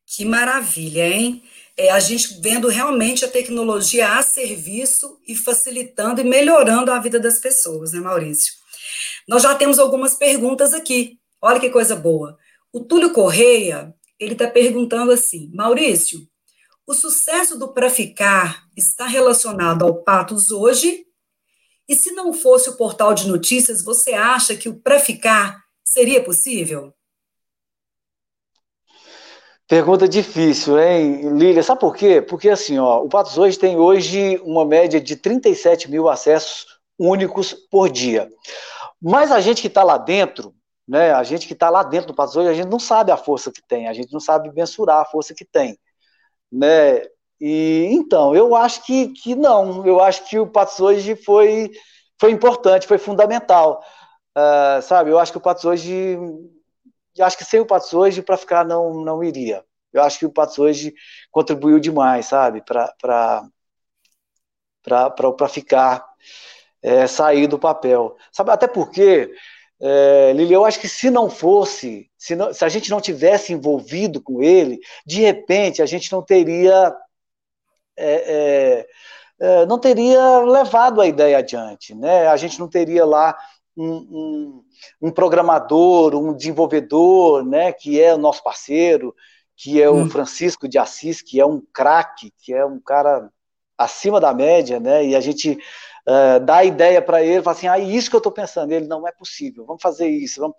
[0.07, 1.43] Que maravilha, hein?
[1.77, 7.21] É, a gente vendo realmente a tecnologia a serviço e facilitando e melhorando a vida
[7.21, 8.55] das pessoas, né, Maurício?
[9.29, 11.19] Nós já temos algumas perguntas aqui.
[11.41, 12.37] Olha que coisa boa.
[12.73, 16.21] O Túlio Correia, ele está perguntando assim, Maurício,
[16.87, 21.05] o sucesso do Pra Ficar está relacionado ao Patos hoje?
[21.89, 26.23] E se não fosse o portal de notícias, você acha que o Pra Ficar seria
[26.23, 26.93] possível?
[29.69, 31.63] Pergunta difícil, hein, Lília?
[31.63, 32.23] Sabe por quê?
[32.23, 36.67] Porque assim, ó, o Patos hoje tem hoje uma média de 37 mil acessos
[36.99, 38.31] únicos por dia.
[39.01, 40.55] Mas a gente que está lá dentro,
[40.87, 41.13] né?
[41.13, 43.53] A gente que está lá dentro do Patos hoje, a gente não sabe a força
[43.53, 45.79] que tem, a gente não sabe mensurar a força que tem.
[46.51, 47.03] Né?
[47.41, 51.71] E então, eu acho que, que não, eu acho que o Patos hoje foi,
[52.19, 53.83] foi importante, foi fundamental.
[54.37, 56.19] Uh, sabe, eu acho que o Patos hoje.
[57.21, 59.65] Acho que sem o Patos hoje, para ficar, não, não iria.
[59.93, 60.95] Eu acho que o Patos hoje
[61.31, 63.49] contribuiu demais, sabe, para
[65.49, 66.05] ficar,
[66.83, 68.17] é, sair do papel.
[68.33, 69.31] Sabe, até porque
[69.81, 73.53] é, Lili, eu acho que se não fosse, se, não, se, a gente não tivesse
[73.53, 76.95] envolvido com ele, de repente a gente não teria
[77.97, 78.87] é, é,
[79.41, 82.27] é, não teria levado a ideia adiante, né?
[82.27, 83.37] A gente não teria lá
[83.77, 84.65] um, um,
[85.03, 89.15] um programador, um desenvolvedor, né, que é o nosso parceiro,
[89.57, 90.11] que é o hum.
[90.11, 93.31] Francisco de Assis, que é um craque, que é um cara
[93.77, 95.07] acima da média, né?
[95.07, 95.57] E a gente
[96.09, 98.73] uh, dá a ideia para ele, fala assim, ah, isso que eu estou pensando.
[98.73, 100.57] Ele, não é possível, vamos fazer isso, vamos...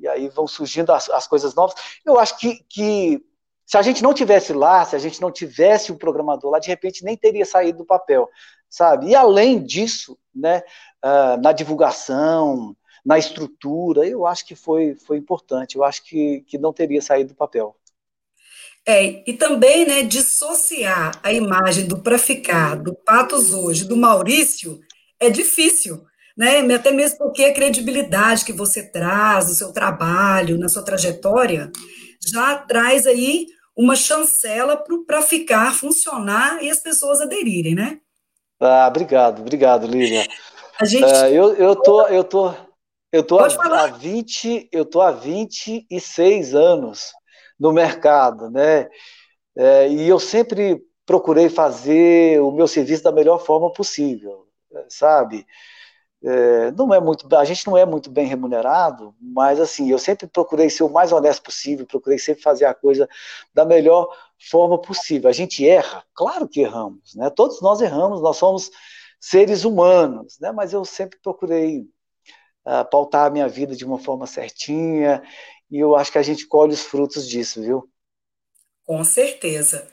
[0.00, 1.74] E aí vão surgindo as, as coisas novas.
[2.04, 3.24] Eu acho que, que
[3.64, 6.68] se a gente não tivesse lá, se a gente não tivesse o programador lá, de
[6.68, 8.28] repente nem teria saído do papel,
[8.68, 9.08] sabe?
[9.08, 10.62] E além disso, né,
[11.04, 16.58] uh, na divulgação, na estrutura, eu acho que foi, foi importante, eu acho que, que
[16.58, 17.76] não teria saído do papel.
[18.88, 24.78] É, e também, né, dissociar a imagem do Pra Ficar, do Patos hoje, do Maurício,
[25.18, 26.04] é difícil,
[26.36, 26.60] né?
[26.72, 31.72] Até mesmo porque a credibilidade que você traz no seu trabalho, na sua trajetória,
[32.24, 33.46] já traz aí
[33.76, 37.98] uma chancela para ficar, funcionar e as pessoas aderirem, né?
[38.60, 40.28] Ah, obrigado, obrigado, Lívia.
[40.80, 41.04] A gente...
[41.04, 42.54] Uh, eu, eu tô, eu tô,
[43.10, 47.10] eu tô há, há 20, eu tô há 26 anos
[47.58, 48.88] no mercado, né?
[49.56, 54.46] É, e eu sempre procurei fazer o meu serviço da melhor forma possível,
[54.88, 55.46] sabe?
[56.24, 60.26] É, não é muito, a gente não é muito bem remunerado, mas assim, eu sempre
[60.26, 63.08] procurei ser o mais honesto possível, procurei sempre fazer a coisa
[63.54, 64.08] da melhor
[64.50, 65.30] forma possível.
[65.30, 67.30] A gente erra, claro que erramos, né?
[67.30, 68.70] Todos nós erramos, nós somos
[69.20, 70.52] seres humanos, né?
[70.52, 71.82] Mas eu sempre procurei
[72.66, 75.22] uh, pautar a minha vida de uma forma certinha,
[75.70, 77.88] e eu acho que a gente colhe os frutos disso, viu?
[78.84, 79.88] Com certeza.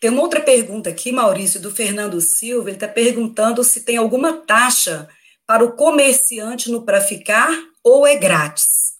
[0.00, 2.68] Tem uma outra pergunta aqui, Maurício, do Fernando Silva.
[2.68, 5.08] Ele está perguntando se tem alguma taxa
[5.46, 7.50] para o comerciante no para ficar
[7.82, 8.96] ou é grátis?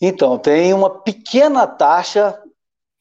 [0.00, 2.40] Então, tem uma pequena taxa,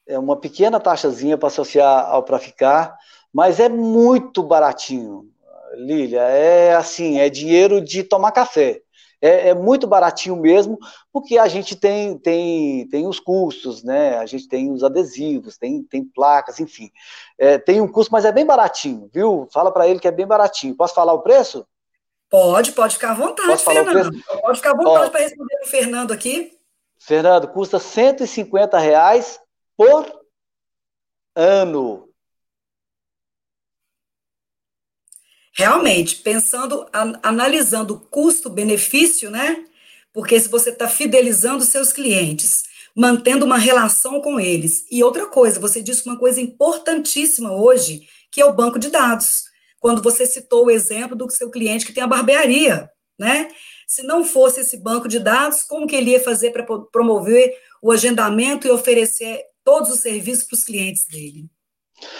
[0.07, 2.97] é uma pequena taxazinha para associar ao para ficar,
[3.33, 5.29] mas é muito baratinho,
[5.75, 6.21] Lília.
[6.21, 8.81] É assim, é dinheiro de tomar café
[9.21, 10.77] é, é, muito baratinho mesmo,
[11.11, 14.17] porque a gente tem, tem, tem os custos, né?
[14.17, 16.89] A gente tem os adesivos, tem, tem placas, enfim.
[17.37, 19.47] É, tem um custo, mas é bem baratinho, viu?
[19.51, 20.75] Fala para ele que é bem baratinho.
[20.75, 21.65] Posso falar o preço?
[22.29, 24.23] Pode, pode ficar à vontade, Posso Fernando.
[24.41, 26.57] Pode ficar à vontade para responder o Fernando aqui.
[26.99, 29.39] Fernando, custa 150 reais
[29.75, 30.05] por
[31.35, 32.08] ano.
[35.59, 36.87] Realmente, pensando,
[37.21, 39.65] analisando custo-benefício, né?
[40.13, 42.63] Porque se você está fidelizando seus clientes,
[42.95, 44.85] mantendo uma relação com eles.
[44.89, 49.43] E outra coisa, você disse uma coisa importantíssima hoje, que é o banco de dados.
[49.81, 53.49] Quando você citou o exemplo do seu cliente que tem a barbearia, né?
[53.85, 57.91] Se não fosse esse banco de dados, como que ele ia fazer para promover o
[57.91, 61.49] agendamento e oferecer todos os serviços para os clientes dele?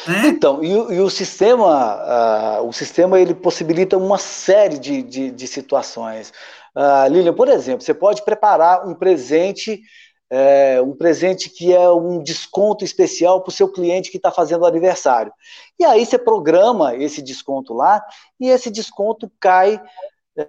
[0.08, 0.28] É?
[0.28, 5.48] Então, e, e, o sistema, uh, o sistema ele possibilita uma série de, de, de
[5.48, 6.34] situações.
[6.76, 9.82] Uh, Lilian, por exemplo, você pode preparar um presente,
[10.30, 14.66] é, um presente que é um desconto especial para o seu cliente que está fazendo
[14.66, 15.32] aniversário.
[15.80, 18.04] E aí você programa esse desconto lá
[18.40, 19.82] e esse desconto cai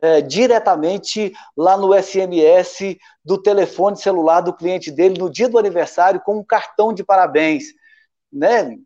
[0.03, 6.21] é, diretamente lá no SMS do telefone celular do cliente dele no dia do aniversário
[6.21, 7.65] com um cartão de parabéns.
[8.33, 8.77] Né?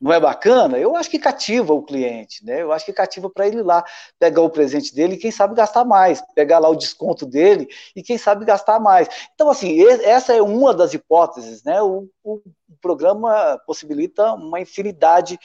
[0.00, 0.78] Não é bacana?
[0.78, 2.62] Eu acho que cativa o cliente, né?
[2.62, 3.84] Eu acho que cativa para ele lá
[4.18, 8.02] pegar o presente dele e quem sabe gastar mais, pegar lá o desconto dele e
[8.02, 9.08] quem sabe gastar mais.
[9.34, 11.82] Então, assim, essa é uma das hipóteses, né?
[11.82, 12.40] O, o
[12.80, 15.38] programa possibilita uma infinidade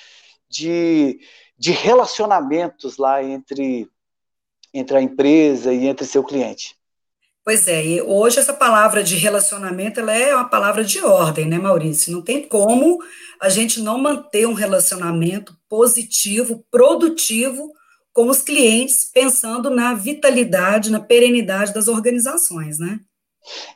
[0.47, 1.19] de,
[1.57, 3.89] de relacionamentos lá entre,
[4.71, 6.77] entre a empresa e entre seu cliente.
[7.45, 11.57] Pois é, e hoje essa palavra de relacionamento ela é uma palavra de ordem, né,
[11.57, 12.13] Maurício?
[12.13, 12.99] Não tem como
[13.41, 17.69] a gente não manter um relacionamento positivo, produtivo
[18.13, 22.99] com os clientes, pensando na vitalidade, na perenidade das organizações, né?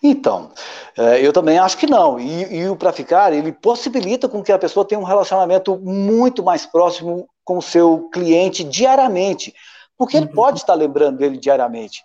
[0.02, 0.54] Então,
[0.98, 2.18] é, eu também acho que não.
[2.18, 6.42] E, e o Para Ficar, ele possibilita com que a pessoa tenha um relacionamento muito
[6.42, 9.54] mais próximo com o seu cliente diariamente,
[9.98, 10.34] porque ele uhum.
[10.34, 12.02] pode estar lembrando dele diariamente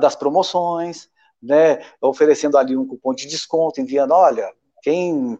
[0.00, 1.08] das promoções,
[1.42, 5.38] né, oferecendo ali um cupom de desconto, enviando, olha, quem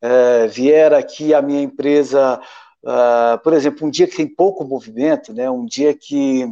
[0.00, 2.40] é, vier aqui a minha empresa,
[2.84, 6.46] uh, por exemplo, um dia que tem pouco movimento, né, um dia que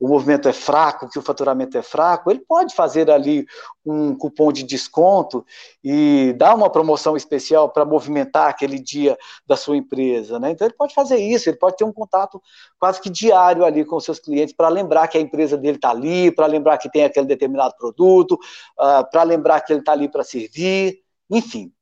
[0.00, 3.46] o movimento é fraco, que o faturamento é fraco, ele pode fazer ali
[3.84, 5.44] um cupom de desconto
[5.82, 10.50] e dar uma promoção especial para movimentar aquele dia da sua empresa, né?
[10.50, 12.42] Então ele pode fazer isso, ele pode ter um contato
[12.78, 15.90] quase que diário ali com os seus clientes para lembrar que a empresa dele está
[15.90, 20.08] ali, para lembrar que tem aquele determinado produto, uh, para lembrar que ele está ali
[20.08, 21.00] para servir,
[21.30, 21.72] enfim.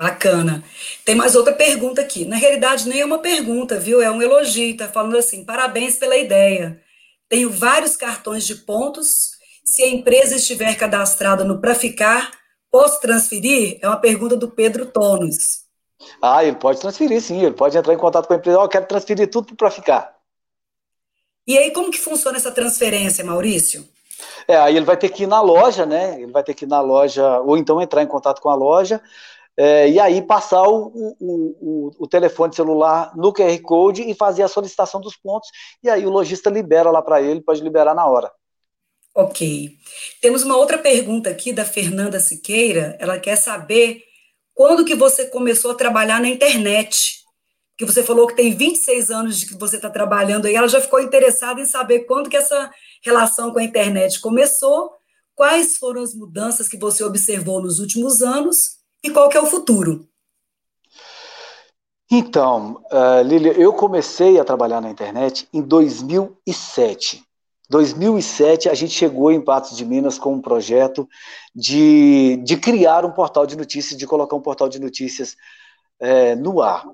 [0.00, 0.64] Bacana.
[1.04, 2.24] Tem mais outra pergunta aqui.
[2.24, 4.00] Na realidade, nem é uma pergunta, viu?
[4.00, 4.70] É um elogio.
[4.70, 6.80] Está falando assim: parabéns pela ideia.
[7.28, 9.32] Tenho vários cartões de pontos.
[9.62, 12.30] Se a empresa estiver cadastrada no Pra Ficar,
[12.70, 13.78] posso transferir?
[13.82, 15.64] É uma pergunta do Pedro Tonos.
[16.22, 17.44] Ah, ele pode transferir, sim.
[17.44, 18.58] Ele pode entrar em contato com a empresa.
[18.58, 20.16] Oh, eu quero transferir tudo para ficar.
[21.46, 23.86] E aí, como que funciona essa transferência, Maurício?
[24.48, 26.22] É, aí ele vai ter que ir na loja, né?
[26.22, 29.00] Ele vai ter que ir na loja, ou então entrar em contato com a loja,
[29.62, 34.42] é, e aí passar o, o, o, o, telefone celular no QR Code e fazer
[34.42, 35.50] a solicitação dos pontos,
[35.82, 38.32] e aí o lojista libera lá para ele, pode liberar na hora.
[39.14, 39.76] Ok.
[40.22, 44.02] Temos uma outra pergunta aqui da Fernanda Siqueira, ela quer saber
[44.54, 47.20] quando que você começou a trabalhar na internet?
[47.76, 50.80] Que você falou que tem 26 anos de que você está trabalhando aí, ela já
[50.80, 52.70] ficou interessada em saber quando que essa
[53.04, 54.90] relação com a internet começou,
[55.34, 59.46] quais foram as mudanças que você observou nos últimos anos e qual que é o
[59.46, 60.06] futuro.
[62.10, 67.22] Então, uh, Lília, eu comecei a trabalhar na internet em 2007.
[67.68, 71.08] 2007 a gente chegou em Patos de Minas com um projeto
[71.54, 75.36] de, de criar um portal de notícias, de colocar um portal de notícias
[76.00, 76.84] é, no ar.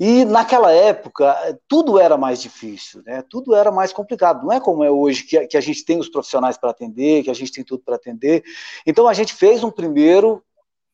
[0.00, 3.22] E naquela época, tudo era mais difícil, né?
[3.30, 4.42] tudo era mais complicado.
[4.42, 7.30] Não é como é hoje, que, que a gente tem os profissionais para atender, que
[7.30, 8.42] a gente tem tudo para atender.
[8.84, 10.42] Então, a gente fez um primeiro,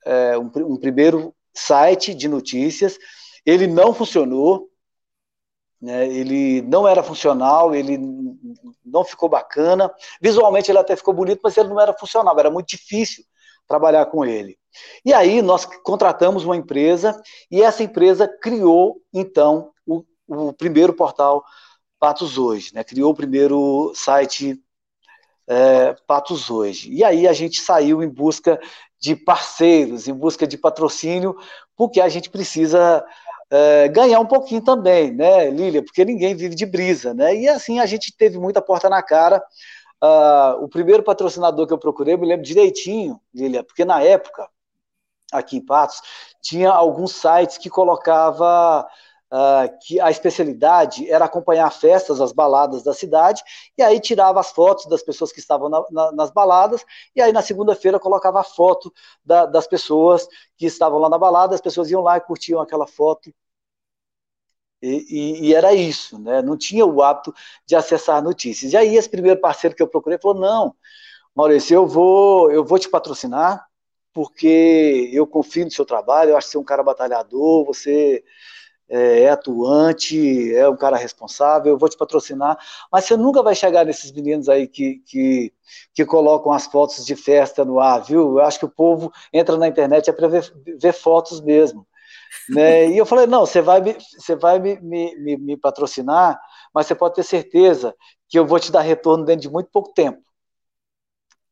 [0.08, 2.98] é, um, um primeiro site de notícias,
[3.44, 4.68] ele não funcionou,
[5.80, 6.06] né?
[6.08, 7.98] ele não era funcional, ele
[8.84, 9.92] não ficou bacana.
[10.20, 13.24] Visualmente, ele até ficou bonito, mas ele não era funcional, era muito difícil
[13.66, 14.58] trabalhar com ele.
[15.04, 21.44] E aí nós contratamos uma empresa e essa empresa criou, então, o, o primeiro portal
[21.98, 22.82] Patos Hoje, né?
[22.82, 24.58] criou o primeiro site
[25.46, 26.92] é, Patos Hoje.
[26.92, 28.60] E aí a gente saiu em busca
[29.00, 31.36] de parceiros, em busca de patrocínio,
[31.76, 33.04] porque a gente precisa
[33.50, 35.82] é, ganhar um pouquinho também, né, Lília?
[35.82, 37.34] Porque ninguém vive de brisa, né?
[37.34, 39.42] E assim a gente teve muita porta na cara
[40.02, 44.48] Uh, o primeiro patrocinador que eu procurei, eu me lembro direitinho, Lilia, porque na época,
[45.32, 46.00] aqui em Patos,
[46.40, 48.86] tinha alguns sites que colocava
[49.32, 53.42] uh, que a especialidade era acompanhar festas, as baladas da cidade,
[53.76, 57.32] e aí tirava as fotos das pessoas que estavam na, na, nas baladas, e aí
[57.32, 58.92] na segunda-feira colocava a foto
[59.24, 62.86] da, das pessoas que estavam lá na balada, as pessoas iam lá e curtiam aquela
[62.86, 63.32] foto
[64.80, 66.40] e, e, e, era isso, né?
[66.40, 67.34] não tinha o hábito
[67.66, 68.72] de acessar notícias.
[68.72, 70.74] E aí esse primeiro parceiro que eu procurei falou, não,
[71.34, 73.66] Maurício, eu vou, eu vou te patrocinar,
[74.12, 78.24] porque eu confio no seu trabalho, eu acho que você é um cara batalhador, você
[78.88, 82.58] é, é atuante, é um cara responsável, eu vou te patrocinar,
[82.90, 85.52] mas você nunca vai chegar nesses meninos aí que, que,
[85.92, 88.38] que colocam as fotos de festa no ar, viu?
[88.38, 91.86] Eu acho que o povo entra na internet é para ver, ver fotos mesmo.
[92.48, 92.88] Né?
[92.88, 96.40] E eu falei, não, você vai, me, você vai me, me, me, patrocinar,
[96.74, 97.94] mas você pode ter certeza
[98.28, 100.22] que eu vou te dar retorno dentro de muito pouco tempo.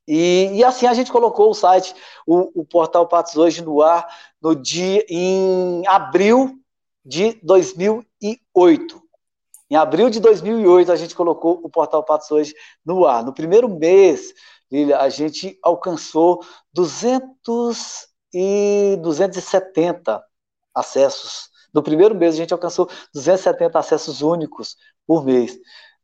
[0.09, 1.94] E, e assim a gente colocou o site,
[2.27, 4.07] o, o portal Patos hoje no ar
[4.40, 6.62] no dia em abril
[7.07, 9.03] de 2008.
[9.71, 13.25] Em abril de 2008 a gente colocou o portal Patos hoje no ar.
[13.25, 14.35] No primeiro mês,
[14.71, 20.23] Lilia, a gente alcançou 200 e 270
[20.75, 21.49] acessos.
[21.73, 25.59] No primeiro mês, a gente alcançou 270 acessos únicos por mês.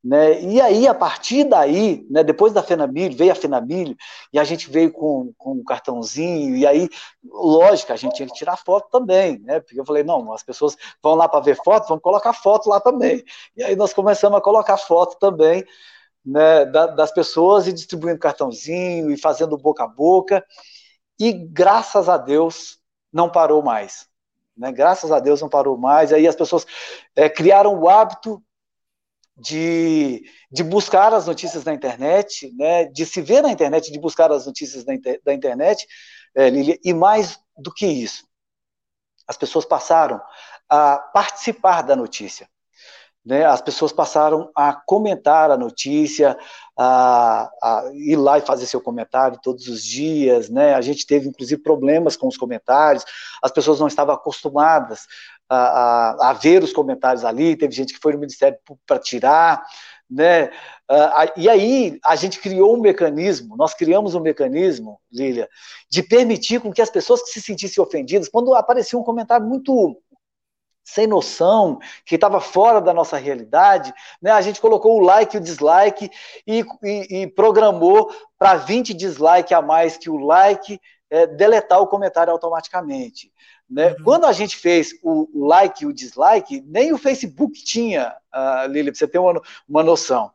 [0.04, 0.42] Né?
[0.42, 3.96] E aí, a partir daí, né, depois da Fenamilho, veio a Fenamilho,
[4.32, 6.88] e a gente veio com, com um cartãozinho, e aí,
[7.24, 9.60] lógico, a gente tinha que tirar foto também, né?
[9.60, 12.80] Porque eu falei, não, as pessoas vão lá para ver foto, vão colocar foto lá
[12.80, 13.22] também.
[13.56, 15.64] E aí nós começamos a colocar foto também
[16.24, 20.44] né, das pessoas e distribuindo cartãozinho e fazendo boca a boca.
[21.18, 22.78] E graças a Deus
[23.12, 24.08] não parou mais.
[24.56, 24.72] Né?
[24.72, 26.12] Graças a Deus não parou mais.
[26.12, 26.66] Aí as pessoas
[27.14, 28.42] é, criaram o hábito
[29.42, 32.84] de, de buscar as notícias na internet, né?
[32.84, 34.92] de se ver na internet, de buscar as notícias da,
[35.24, 35.86] da internet,
[36.34, 38.24] é, Lilia, e mais do que isso,
[39.26, 40.20] as pessoas passaram
[40.68, 42.48] a participar da notícia.
[43.24, 46.36] Né, as pessoas passaram a comentar a notícia,
[46.76, 50.74] a, a, ir lá e fazer seu comentário todos os dias, né?
[50.74, 53.04] A gente teve inclusive problemas com os comentários,
[53.40, 55.06] as pessoas não estavam acostumadas
[55.48, 59.62] a, a, a ver os comentários ali, teve gente que foi no Ministério para tirar,
[60.10, 60.50] né?
[61.36, 65.48] e aí a gente criou um mecanismo, nós criamos um mecanismo, Lília,
[65.90, 69.96] de permitir com que as pessoas que se sentissem ofendidas, quando aparecia um comentário muito
[70.84, 74.30] sem noção, que estava fora da nossa realidade, né?
[74.30, 76.10] a gente colocou o like e o dislike
[76.46, 81.86] e, e, e programou para 20 dislike a mais que o like é, deletar o
[81.86, 83.32] comentário automaticamente.
[83.68, 83.88] Né?
[83.90, 84.04] Uhum.
[84.04, 88.90] Quando a gente fez o, like e o dislike, nem o Facebook tinha, uh, Lili,
[88.90, 90.30] para você ter uma, uma noção.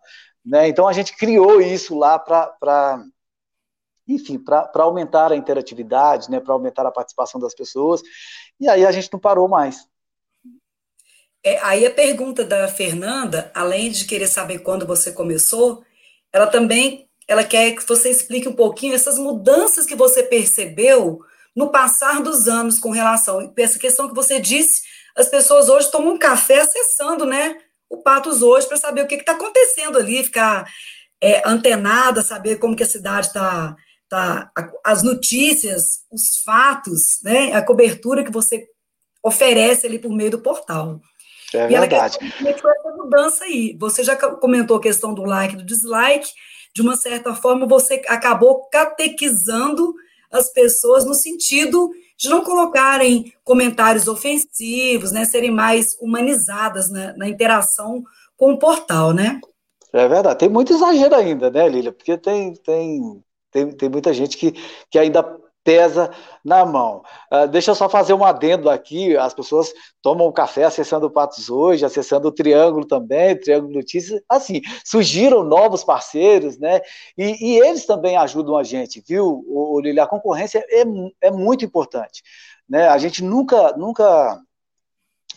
[0.46, 0.68] Né?
[0.68, 3.04] Então a gente criou isso lá para,
[4.08, 6.40] enfim, para aumentar a interatividade, né?
[6.40, 8.02] para aumentar a participação das pessoas,
[8.60, 9.88] e aí a gente não parou mais.
[11.48, 15.82] É, aí a pergunta da Fernanda, além de querer saber quando você começou,
[16.34, 21.22] ela também ela quer que você explique um pouquinho essas mudanças que você percebeu
[21.56, 24.82] no passar dos anos com relação a essa questão que você disse,
[25.16, 27.56] as pessoas hoje tomam um café acessando, né,
[27.90, 30.70] o Patos hoje para saber o que está acontecendo ali, ficar
[31.22, 33.74] é, antenada, saber como que a cidade está,
[34.10, 34.52] tá,
[34.84, 38.68] as notícias, os fatos, né, a cobertura que você
[39.24, 41.00] oferece ali por meio do portal.
[41.58, 42.18] É e verdade.
[42.20, 43.76] Que foi essa mudança aí?
[43.80, 46.32] Você já comentou a questão do like e do dislike,
[46.74, 49.94] de uma certa forma você acabou catequizando
[50.32, 57.30] as pessoas no sentido de não colocarem comentários ofensivos, né, serem mais humanizadas na, na
[57.30, 58.04] interação
[58.36, 59.40] com o portal, né?
[59.94, 61.92] É verdade, tem muito exagero ainda, né, Lília?
[61.92, 64.54] Porque tem, tem, tem, tem muita gente que,
[64.90, 65.24] que ainda
[65.68, 66.10] pesa
[66.46, 67.04] na mão.
[67.30, 71.50] Uh, deixa eu só fazer um adendo aqui: as pessoas tomam café acessando o Patos
[71.50, 74.22] hoje, acessando o Triângulo também, Triângulo Notícias.
[74.30, 76.80] Assim, surgiram novos parceiros, né?
[77.18, 80.00] E, e eles também ajudam a gente, viu, o, Lili?
[80.00, 80.84] A concorrência é,
[81.20, 82.24] é muito importante.
[82.70, 82.88] Né?
[82.88, 84.40] A gente nunca, nunca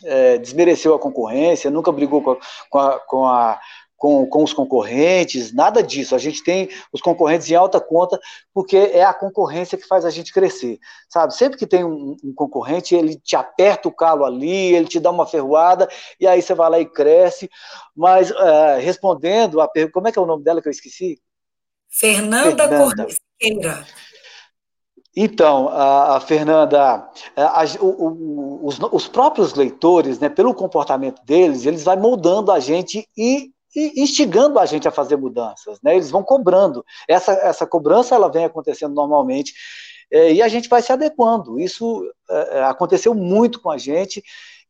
[0.04, 2.36] é, desmereceu a concorrência, nunca brigou com a,
[2.68, 3.60] com a, com a
[4.00, 6.14] com, com os concorrentes, nada disso.
[6.14, 8.18] A gente tem os concorrentes em alta conta,
[8.54, 11.34] porque é a concorrência que faz a gente crescer, sabe?
[11.34, 15.10] Sempre que tem um, um concorrente, ele te aperta o calo ali, ele te dá
[15.10, 15.86] uma ferroada,
[16.18, 17.50] e aí você vai lá e cresce.
[17.94, 21.20] Mas, uh, respondendo a pergunta, como é que é o nome dela que eu esqueci?
[21.90, 23.06] Fernanda,
[23.38, 23.86] Fernanda.
[25.14, 31.22] Então, a, a Fernanda, a, a, o, o, os, os, próprios leitores, né, pelo comportamento
[31.22, 35.94] deles, eles vão moldando a gente e e instigando a gente a fazer mudanças, né?
[35.94, 36.84] Eles vão cobrando.
[37.08, 39.52] Essa, essa cobrança ela vem acontecendo normalmente
[40.10, 41.58] é, e a gente vai se adequando.
[41.58, 44.22] Isso é, é aconteceu muito com a gente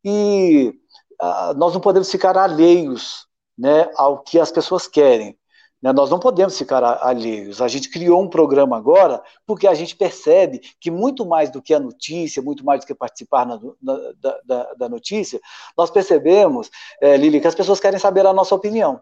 [0.04, 0.72] e
[1.20, 3.26] a, nós não podemos ficar alheios,
[3.58, 5.36] né, ao que as pessoas querem.
[5.82, 5.92] Né?
[5.92, 7.62] Nós não podemos ficar alheios.
[7.62, 11.72] A gente criou um programa agora porque a gente percebe que muito mais do que
[11.72, 14.12] a notícia, muito mais do que participar na, na,
[14.44, 15.40] da, da, notícia,
[15.76, 16.70] nós percebemos,
[17.00, 19.00] é, Lili, que as pessoas querem saber a nossa opinião.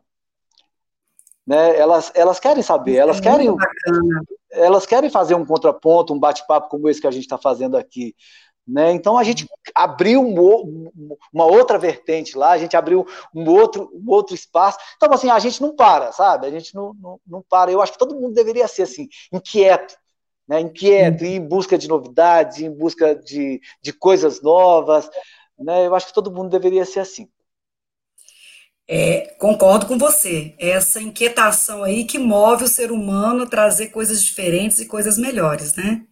[1.47, 1.79] Né?
[1.79, 3.57] Elas, elas querem saber, elas é querem,
[4.51, 8.15] elas querem fazer um contraponto, um bate-papo como esse que a gente está fazendo aqui.
[8.69, 8.93] Né?
[8.93, 14.11] Então a gente abriu um, uma outra vertente lá, a gente abriu um outro, um
[14.11, 14.79] outro espaço.
[14.97, 16.47] Então, assim, a gente não para, sabe?
[16.47, 17.73] A gente não, não, não para.
[17.73, 19.97] Eu acho que todo mundo deveria ser assim, inquieto,
[20.47, 20.61] né?
[20.61, 25.09] inquieto, ir em busca de novidades, em busca de, de coisas novas.
[25.59, 25.87] Né?
[25.87, 27.27] Eu acho que todo mundo deveria ser assim.
[28.87, 30.55] É, concordo com você.
[30.59, 35.75] Essa inquietação aí que move o ser humano a trazer coisas diferentes e coisas melhores,
[35.75, 36.07] né?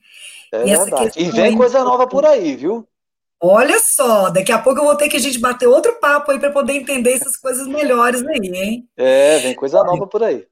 [0.53, 1.21] É e verdade.
[1.21, 2.87] E vem coisa nova por aí, viu?
[3.41, 6.39] Olha só, daqui a pouco eu vou ter que a gente bater outro papo aí
[6.39, 8.89] para poder entender essas coisas melhores aí, hein?
[8.97, 10.47] É, vem coisa Olha, nova por aí.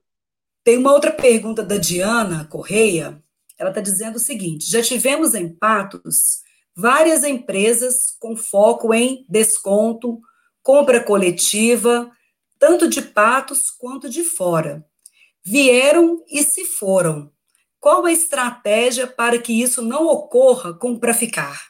[0.63, 3.23] Tem uma outra pergunta da Diana Correia.
[3.59, 6.43] Ela está dizendo o seguinte: já tivemos em Patos
[6.77, 10.21] várias empresas com foco em desconto,
[10.63, 12.11] compra coletiva,
[12.59, 14.85] tanto de Patos quanto de fora.
[15.43, 17.31] Vieram e se foram.
[17.85, 21.61] Qual a estratégia para que isso não ocorra como para ficar?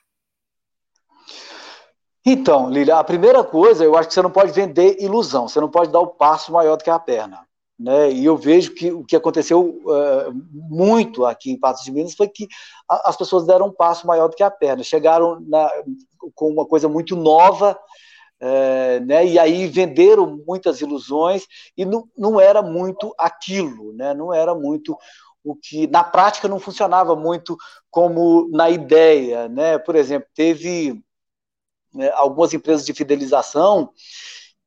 [2.24, 5.68] Então, Lília, a primeira coisa, eu acho que você não pode vender ilusão, você não
[5.68, 7.44] pode dar o passo maior do que a perna.
[7.76, 8.12] Né?
[8.12, 12.28] E eu vejo que o que aconteceu uh, muito aqui em Patos de Minas foi
[12.28, 12.46] que
[12.88, 15.68] a, as pessoas deram um passo maior do que a perna, chegaram na,
[16.32, 17.76] com uma coisa muito nova,
[18.40, 19.26] uh, né?
[19.26, 21.44] e aí venderam muitas ilusões,
[21.76, 24.14] e não, não era muito aquilo, né?
[24.14, 24.96] não era muito
[25.44, 27.56] o que na prática não funcionava muito
[27.90, 29.78] como na ideia, né?
[29.78, 31.02] Por exemplo, teve
[31.92, 33.90] né, algumas empresas de fidelização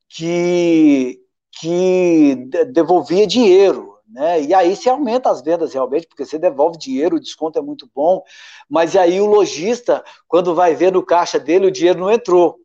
[0.10, 1.20] que
[1.60, 2.36] que
[2.72, 4.42] devolvia dinheiro, né?
[4.44, 7.90] E aí se aumenta as vendas realmente, porque você devolve dinheiro, o desconto é muito
[7.96, 8.22] bom,
[8.70, 12.60] mas aí o lojista, quando vai ver no caixa dele, o dinheiro não entrou.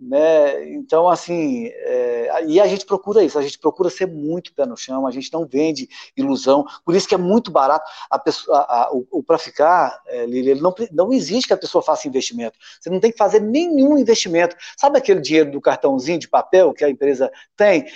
[0.00, 0.74] Né?
[0.74, 4.76] Então, assim, é, e a gente procura isso, a gente procura ser muito pé no
[4.76, 8.84] chão, a gente não vende ilusão, por isso que é muito barato a pessoa, a,
[8.84, 12.56] a, o, o para ficar, é, Lili, não, não existe que a pessoa faça investimento,
[12.80, 14.54] você não tem que fazer nenhum investimento.
[14.76, 17.86] Sabe aquele dinheiro do cartãozinho de papel que a empresa tem?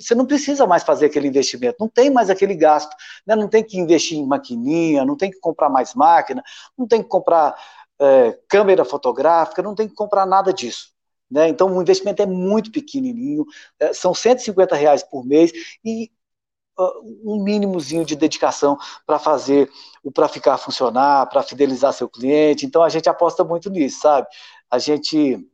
[0.00, 2.94] você não precisa mais fazer aquele investimento, não tem mais aquele gasto,
[3.26, 3.36] né?
[3.36, 6.42] não tem que investir em maquininha, não tem que comprar mais máquina,
[6.76, 7.54] não tem que comprar
[8.00, 10.93] é, câmera fotográfica, não tem que comprar nada disso.
[11.30, 11.48] Né?
[11.48, 13.44] Então, o investimento é muito pequenininho,
[13.80, 15.52] é, são 150 reais por mês
[15.84, 16.10] e
[16.78, 19.70] uh, um mínimozinho de dedicação para fazer
[20.02, 22.66] o para ficar funcionar, para fidelizar seu cliente.
[22.66, 24.26] Então, a gente aposta muito nisso, sabe?
[24.70, 25.44] A gente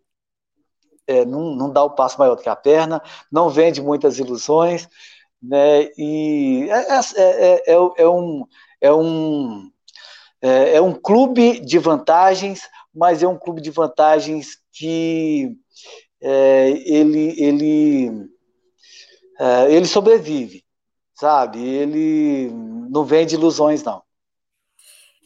[1.07, 4.89] é, não, não dá o passo maior do que a perna, não vende muitas ilusões,
[5.43, 5.91] né?
[5.97, 8.47] E é, é, é, é um,
[8.81, 9.71] é um
[10.43, 15.57] é, é um clube de vantagens, mas é um clube de vantagens que
[16.21, 18.11] é, ele, ele,
[19.39, 20.65] é, ele sobrevive,
[21.15, 21.59] sabe?
[21.65, 22.51] Ele
[22.91, 24.03] não vende ilusões, não.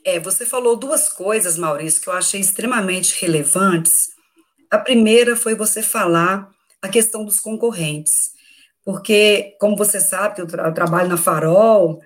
[0.05, 4.11] É, você falou duas coisas, Maurício, que eu achei extremamente relevantes.
[4.71, 6.51] A primeira foi você falar
[6.83, 8.33] a questão dos concorrentes,
[8.85, 12.03] porque, como você sabe, eu, tra eu trabalho na Farol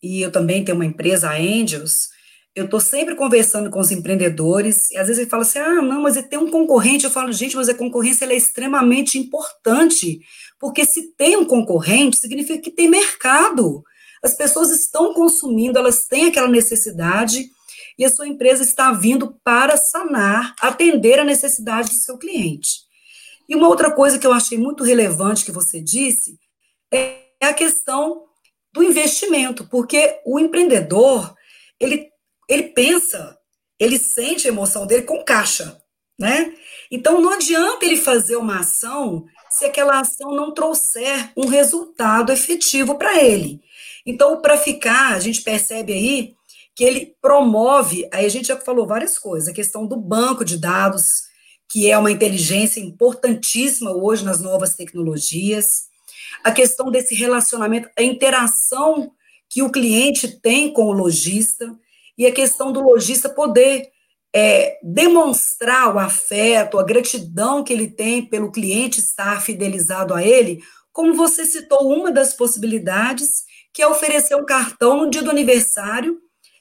[0.00, 2.10] e eu também tenho uma empresa, a Angels,
[2.54, 6.02] eu estou sempre conversando com os empreendedores, e às vezes ele fala assim, ah, não,
[6.02, 10.20] mas tem um concorrente, eu falo, gente, mas a concorrência é extremamente importante,
[10.58, 13.82] porque se tem um concorrente, significa que tem mercado,
[14.22, 17.50] as pessoas estão consumindo, elas têm aquela necessidade,
[17.98, 22.82] e a sua empresa está vindo para sanar, atender a necessidade do seu cliente.
[23.48, 26.38] E uma outra coisa que eu achei muito relevante que você disse,
[26.92, 28.24] é a questão
[28.72, 31.34] do investimento, porque o empreendedor,
[31.80, 32.11] ele
[32.52, 33.36] ele pensa,
[33.78, 35.80] ele sente a emoção dele com caixa,
[36.18, 36.52] né?
[36.90, 42.96] Então não adianta ele fazer uma ação se aquela ação não trouxer um resultado efetivo
[42.96, 43.60] para ele.
[44.04, 46.34] Então, para ficar, a gente percebe aí
[46.74, 50.56] que ele promove, aí a gente já falou várias coisas, a questão do banco de
[50.56, 51.04] dados,
[51.70, 55.84] que é uma inteligência importantíssima hoje nas novas tecnologias,
[56.42, 59.12] a questão desse relacionamento, a interação
[59.48, 61.78] que o cliente tem com o lojista,
[62.16, 63.88] e a questão do lojista poder
[64.34, 70.62] é, demonstrar o afeto, a gratidão que ele tem pelo cliente estar fidelizado a ele,
[70.92, 76.18] como você citou, uma das possibilidades, que é oferecer um cartão no dia do aniversário,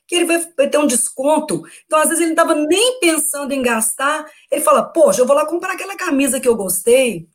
[0.07, 1.63] que ele vai, ter um desconto.
[1.85, 5.35] Então, às vezes, ele não estava nem pensando em gastar, ele fala, poxa, eu vou
[5.35, 7.27] lá comprar aquela camisa que eu gostei.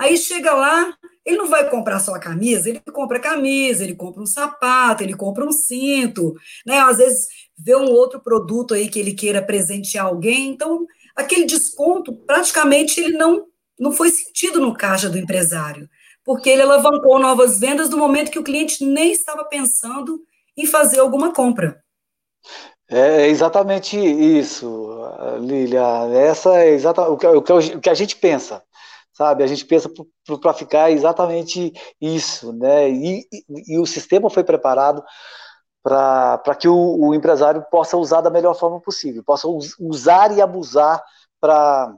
[0.00, 0.94] Aí chega lá,
[1.26, 5.02] ele não vai comprar só a camisa, ele compra a camisa, ele compra um sapato,
[5.02, 6.34] ele compra um cinto,
[6.66, 6.78] né?
[6.78, 7.28] Às vezes
[7.58, 13.18] vê um outro produto aí que ele queira presentear alguém, então aquele desconto praticamente ele
[13.18, 13.46] não
[13.78, 15.88] não foi sentido no caixa do empresário,
[16.24, 20.22] porque ele alavancou novas vendas no momento que o cliente nem estava pensando
[20.56, 21.82] em fazer alguma compra.
[22.88, 24.90] É exatamente isso,
[25.40, 25.82] Lilia.
[26.14, 28.62] Essa é exatamente o que, o que a gente pensa
[29.20, 29.44] sabe?
[29.44, 29.90] A gente pensa
[30.40, 32.88] para ficar exatamente isso, né?
[32.88, 35.04] E, e, e, o sistema foi preparado
[35.82, 40.40] para que o, o, empresário possa usar da melhor forma possível, possa us, usar e
[40.40, 41.02] abusar
[41.38, 41.94] para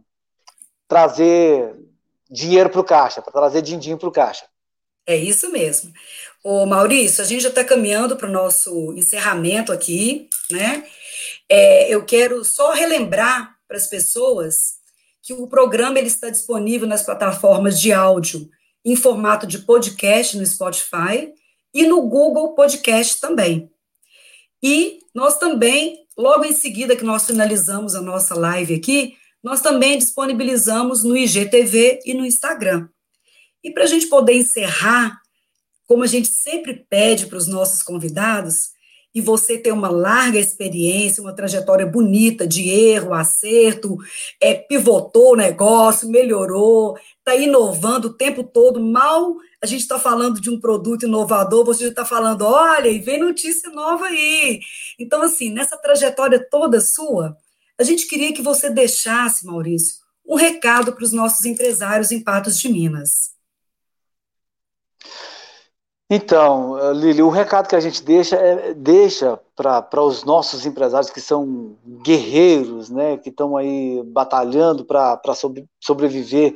[0.89, 1.77] trazer
[2.29, 4.45] dinheiro para o caixa, para trazer din-din para o caixa.
[5.07, 5.93] É isso mesmo.
[6.43, 10.85] Ô Maurício, a gente já está caminhando para o nosso encerramento aqui, né?
[11.49, 14.82] É, eu quero só relembrar para as pessoas
[15.23, 18.51] que o programa ele está disponível nas plataformas de áudio
[18.85, 21.33] em formato de podcast no Spotify
[21.73, 23.71] e no Google Podcast também.
[24.61, 29.99] E nós também, logo em seguida que nós finalizamos a nossa live aqui, nós também
[29.99, 32.89] disponibilizamos no IGTV e no Instagram.
[33.63, 35.21] E para a gente poder encerrar,
[35.87, 38.71] como a gente sempre pede para os nossos convidados,
[39.15, 43.97] e você ter uma larga experiência, uma trajetória bonita de erro, acerto,
[44.41, 48.81] é, pivotou o negócio, melhorou, está inovando o tempo todo.
[48.81, 52.99] Mal a gente está falando de um produto inovador, você já está falando, olha, e
[52.99, 54.61] vem notícia nova aí.
[54.99, 57.37] Então, assim, nessa trajetória toda sua,
[57.79, 59.97] a gente queria que você deixasse, Maurício,
[60.27, 63.33] um recado para os nossos empresários em Patos de Minas.
[66.15, 71.11] Então, eh, Lili, o recado que a gente deixa é deixa para os nossos empresários
[71.11, 76.55] que são guerreiros, né, que estão aí batalhando para sobre, sobreviver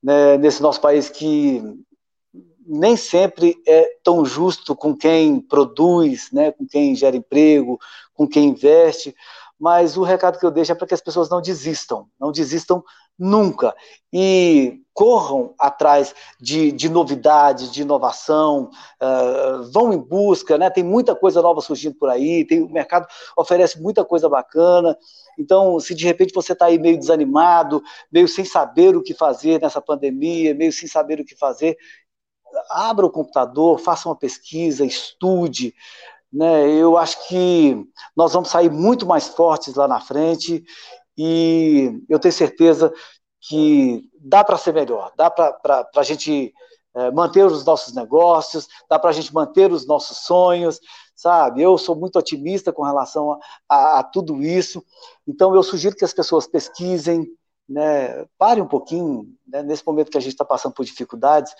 [0.00, 1.60] né, nesse nosso país que
[2.64, 7.80] nem sempre é tão justo com quem produz, né, com quem gera emprego,
[8.14, 9.12] com quem investe,
[9.58, 12.84] mas o recado que eu deixo é para que as pessoas não desistam, não desistam
[13.18, 13.74] nunca.
[14.12, 18.70] E corram atrás de, de novidades, de inovação,
[19.02, 20.70] uh, vão em busca, né?
[20.70, 23.06] Tem muita coisa nova surgindo por aí, tem, o mercado
[23.36, 24.96] oferece muita coisa bacana.
[25.36, 29.60] Então, se de repente você está aí meio desanimado, meio sem saber o que fazer
[29.60, 31.76] nessa pandemia, meio sem saber o que fazer,
[32.70, 35.74] abra o computador, faça uma pesquisa, estude,
[36.32, 36.68] né?
[36.68, 37.84] Eu acho que
[38.16, 40.64] nós vamos sair muito mais fortes lá na frente
[41.16, 42.92] e eu tenho certeza
[43.40, 46.52] que dá para ser melhor, dá para a gente
[46.94, 50.80] é, manter os nossos negócios, dá para a gente manter os nossos sonhos,
[51.14, 51.62] sabe?
[51.62, 53.38] Eu sou muito otimista com relação a,
[53.68, 54.82] a, a tudo isso,
[55.26, 57.26] então eu sugiro que as pessoas pesquisem,
[57.68, 61.54] né, pare um pouquinho, né, nesse momento que a gente está passando por dificuldades,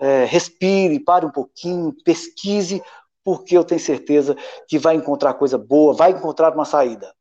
[0.00, 2.82] é, respire, pare um pouquinho, pesquise,
[3.24, 4.36] porque eu tenho certeza
[4.68, 7.12] que vai encontrar coisa boa, vai encontrar uma saída.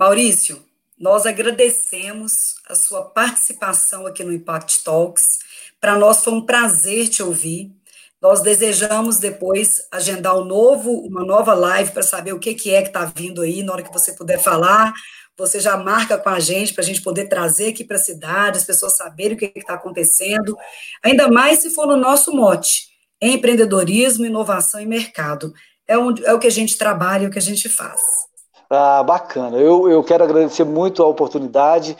[0.00, 0.64] Maurício,
[0.98, 5.40] nós agradecemos a sua participação aqui no Impact Talks.
[5.78, 7.70] Para nós foi um prazer te ouvir.
[8.18, 12.80] Nós desejamos depois agendar um novo, uma nova live para saber o que, que é
[12.80, 14.90] que está vindo aí, na hora que você puder falar,
[15.36, 18.56] você já marca com a gente para a gente poder trazer aqui para a cidade,
[18.56, 20.56] as pessoas saberem o que está acontecendo,
[21.02, 22.88] ainda mais se for no nosso mote,
[23.20, 25.52] empreendedorismo, inovação e mercado.
[25.86, 28.00] É, onde, é o que a gente trabalha, é o que a gente faz.
[28.70, 29.58] Ah, bacana.
[29.58, 31.96] Eu, eu quero agradecer muito a oportunidade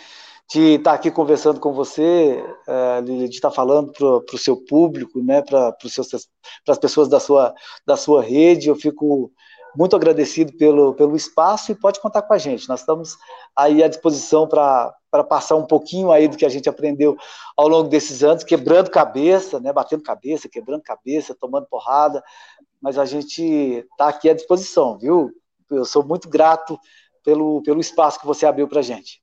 [0.49, 5.43] de estar aqui conversando com você, uh, de estar falando para o seu público, né,
[5.43, 5.77] para
[6.69, 7.55] as pessoas da sua,
[7.85, 8.69] da sua rede.
[8.69, 9.33] Eu fico
[9.77, 12.69] muito agradecido pelo, pelo espaço e pode contar com a gente.
[12.69, 13.17] Nós estamos
[13.57, 14.95] aí à disposição para
[15.29, 17.17] passar um pouquinho aí do que a gente aprendeu
[17.57, 22.23] ao longo desses anos, quebrando cabeça, né, batendo cabeça, quebrando cabeça, tomando porrada,
[22.81, 25.33] mas a gente está aqui à disposição, viu?
[25.71, 26.79] Eu sou muito grato
[27.25, 29.23] pelo, pelo espaço que você abriu para a gente.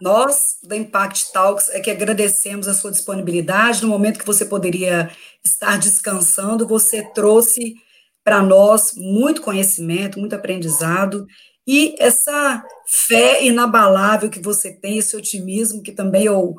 [0.00, 3.82] Nós, da Impact Talks, é que agradecemos a sua disponibilidade.
[3.82, 5.10] No momento que você poderia
[5.44, 7.74] estar descansando, você trouxe
[8.22, 11.26] para nós muito conhecimento, muito aprendizado
[11.66, 16.54] e essa fé inabalável que você tem, esse otimismo que também eu,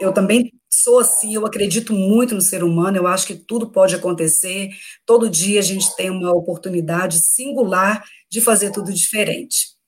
[0.00, 3.94] eu também sou assim, eu acredito muito no ser humano, eu acho que tudo pode
[3.94, 4.70] acontecer,
[5.06, 9.78] todo dia a gente tem uma oportunidade singular de fazer tudo diferente.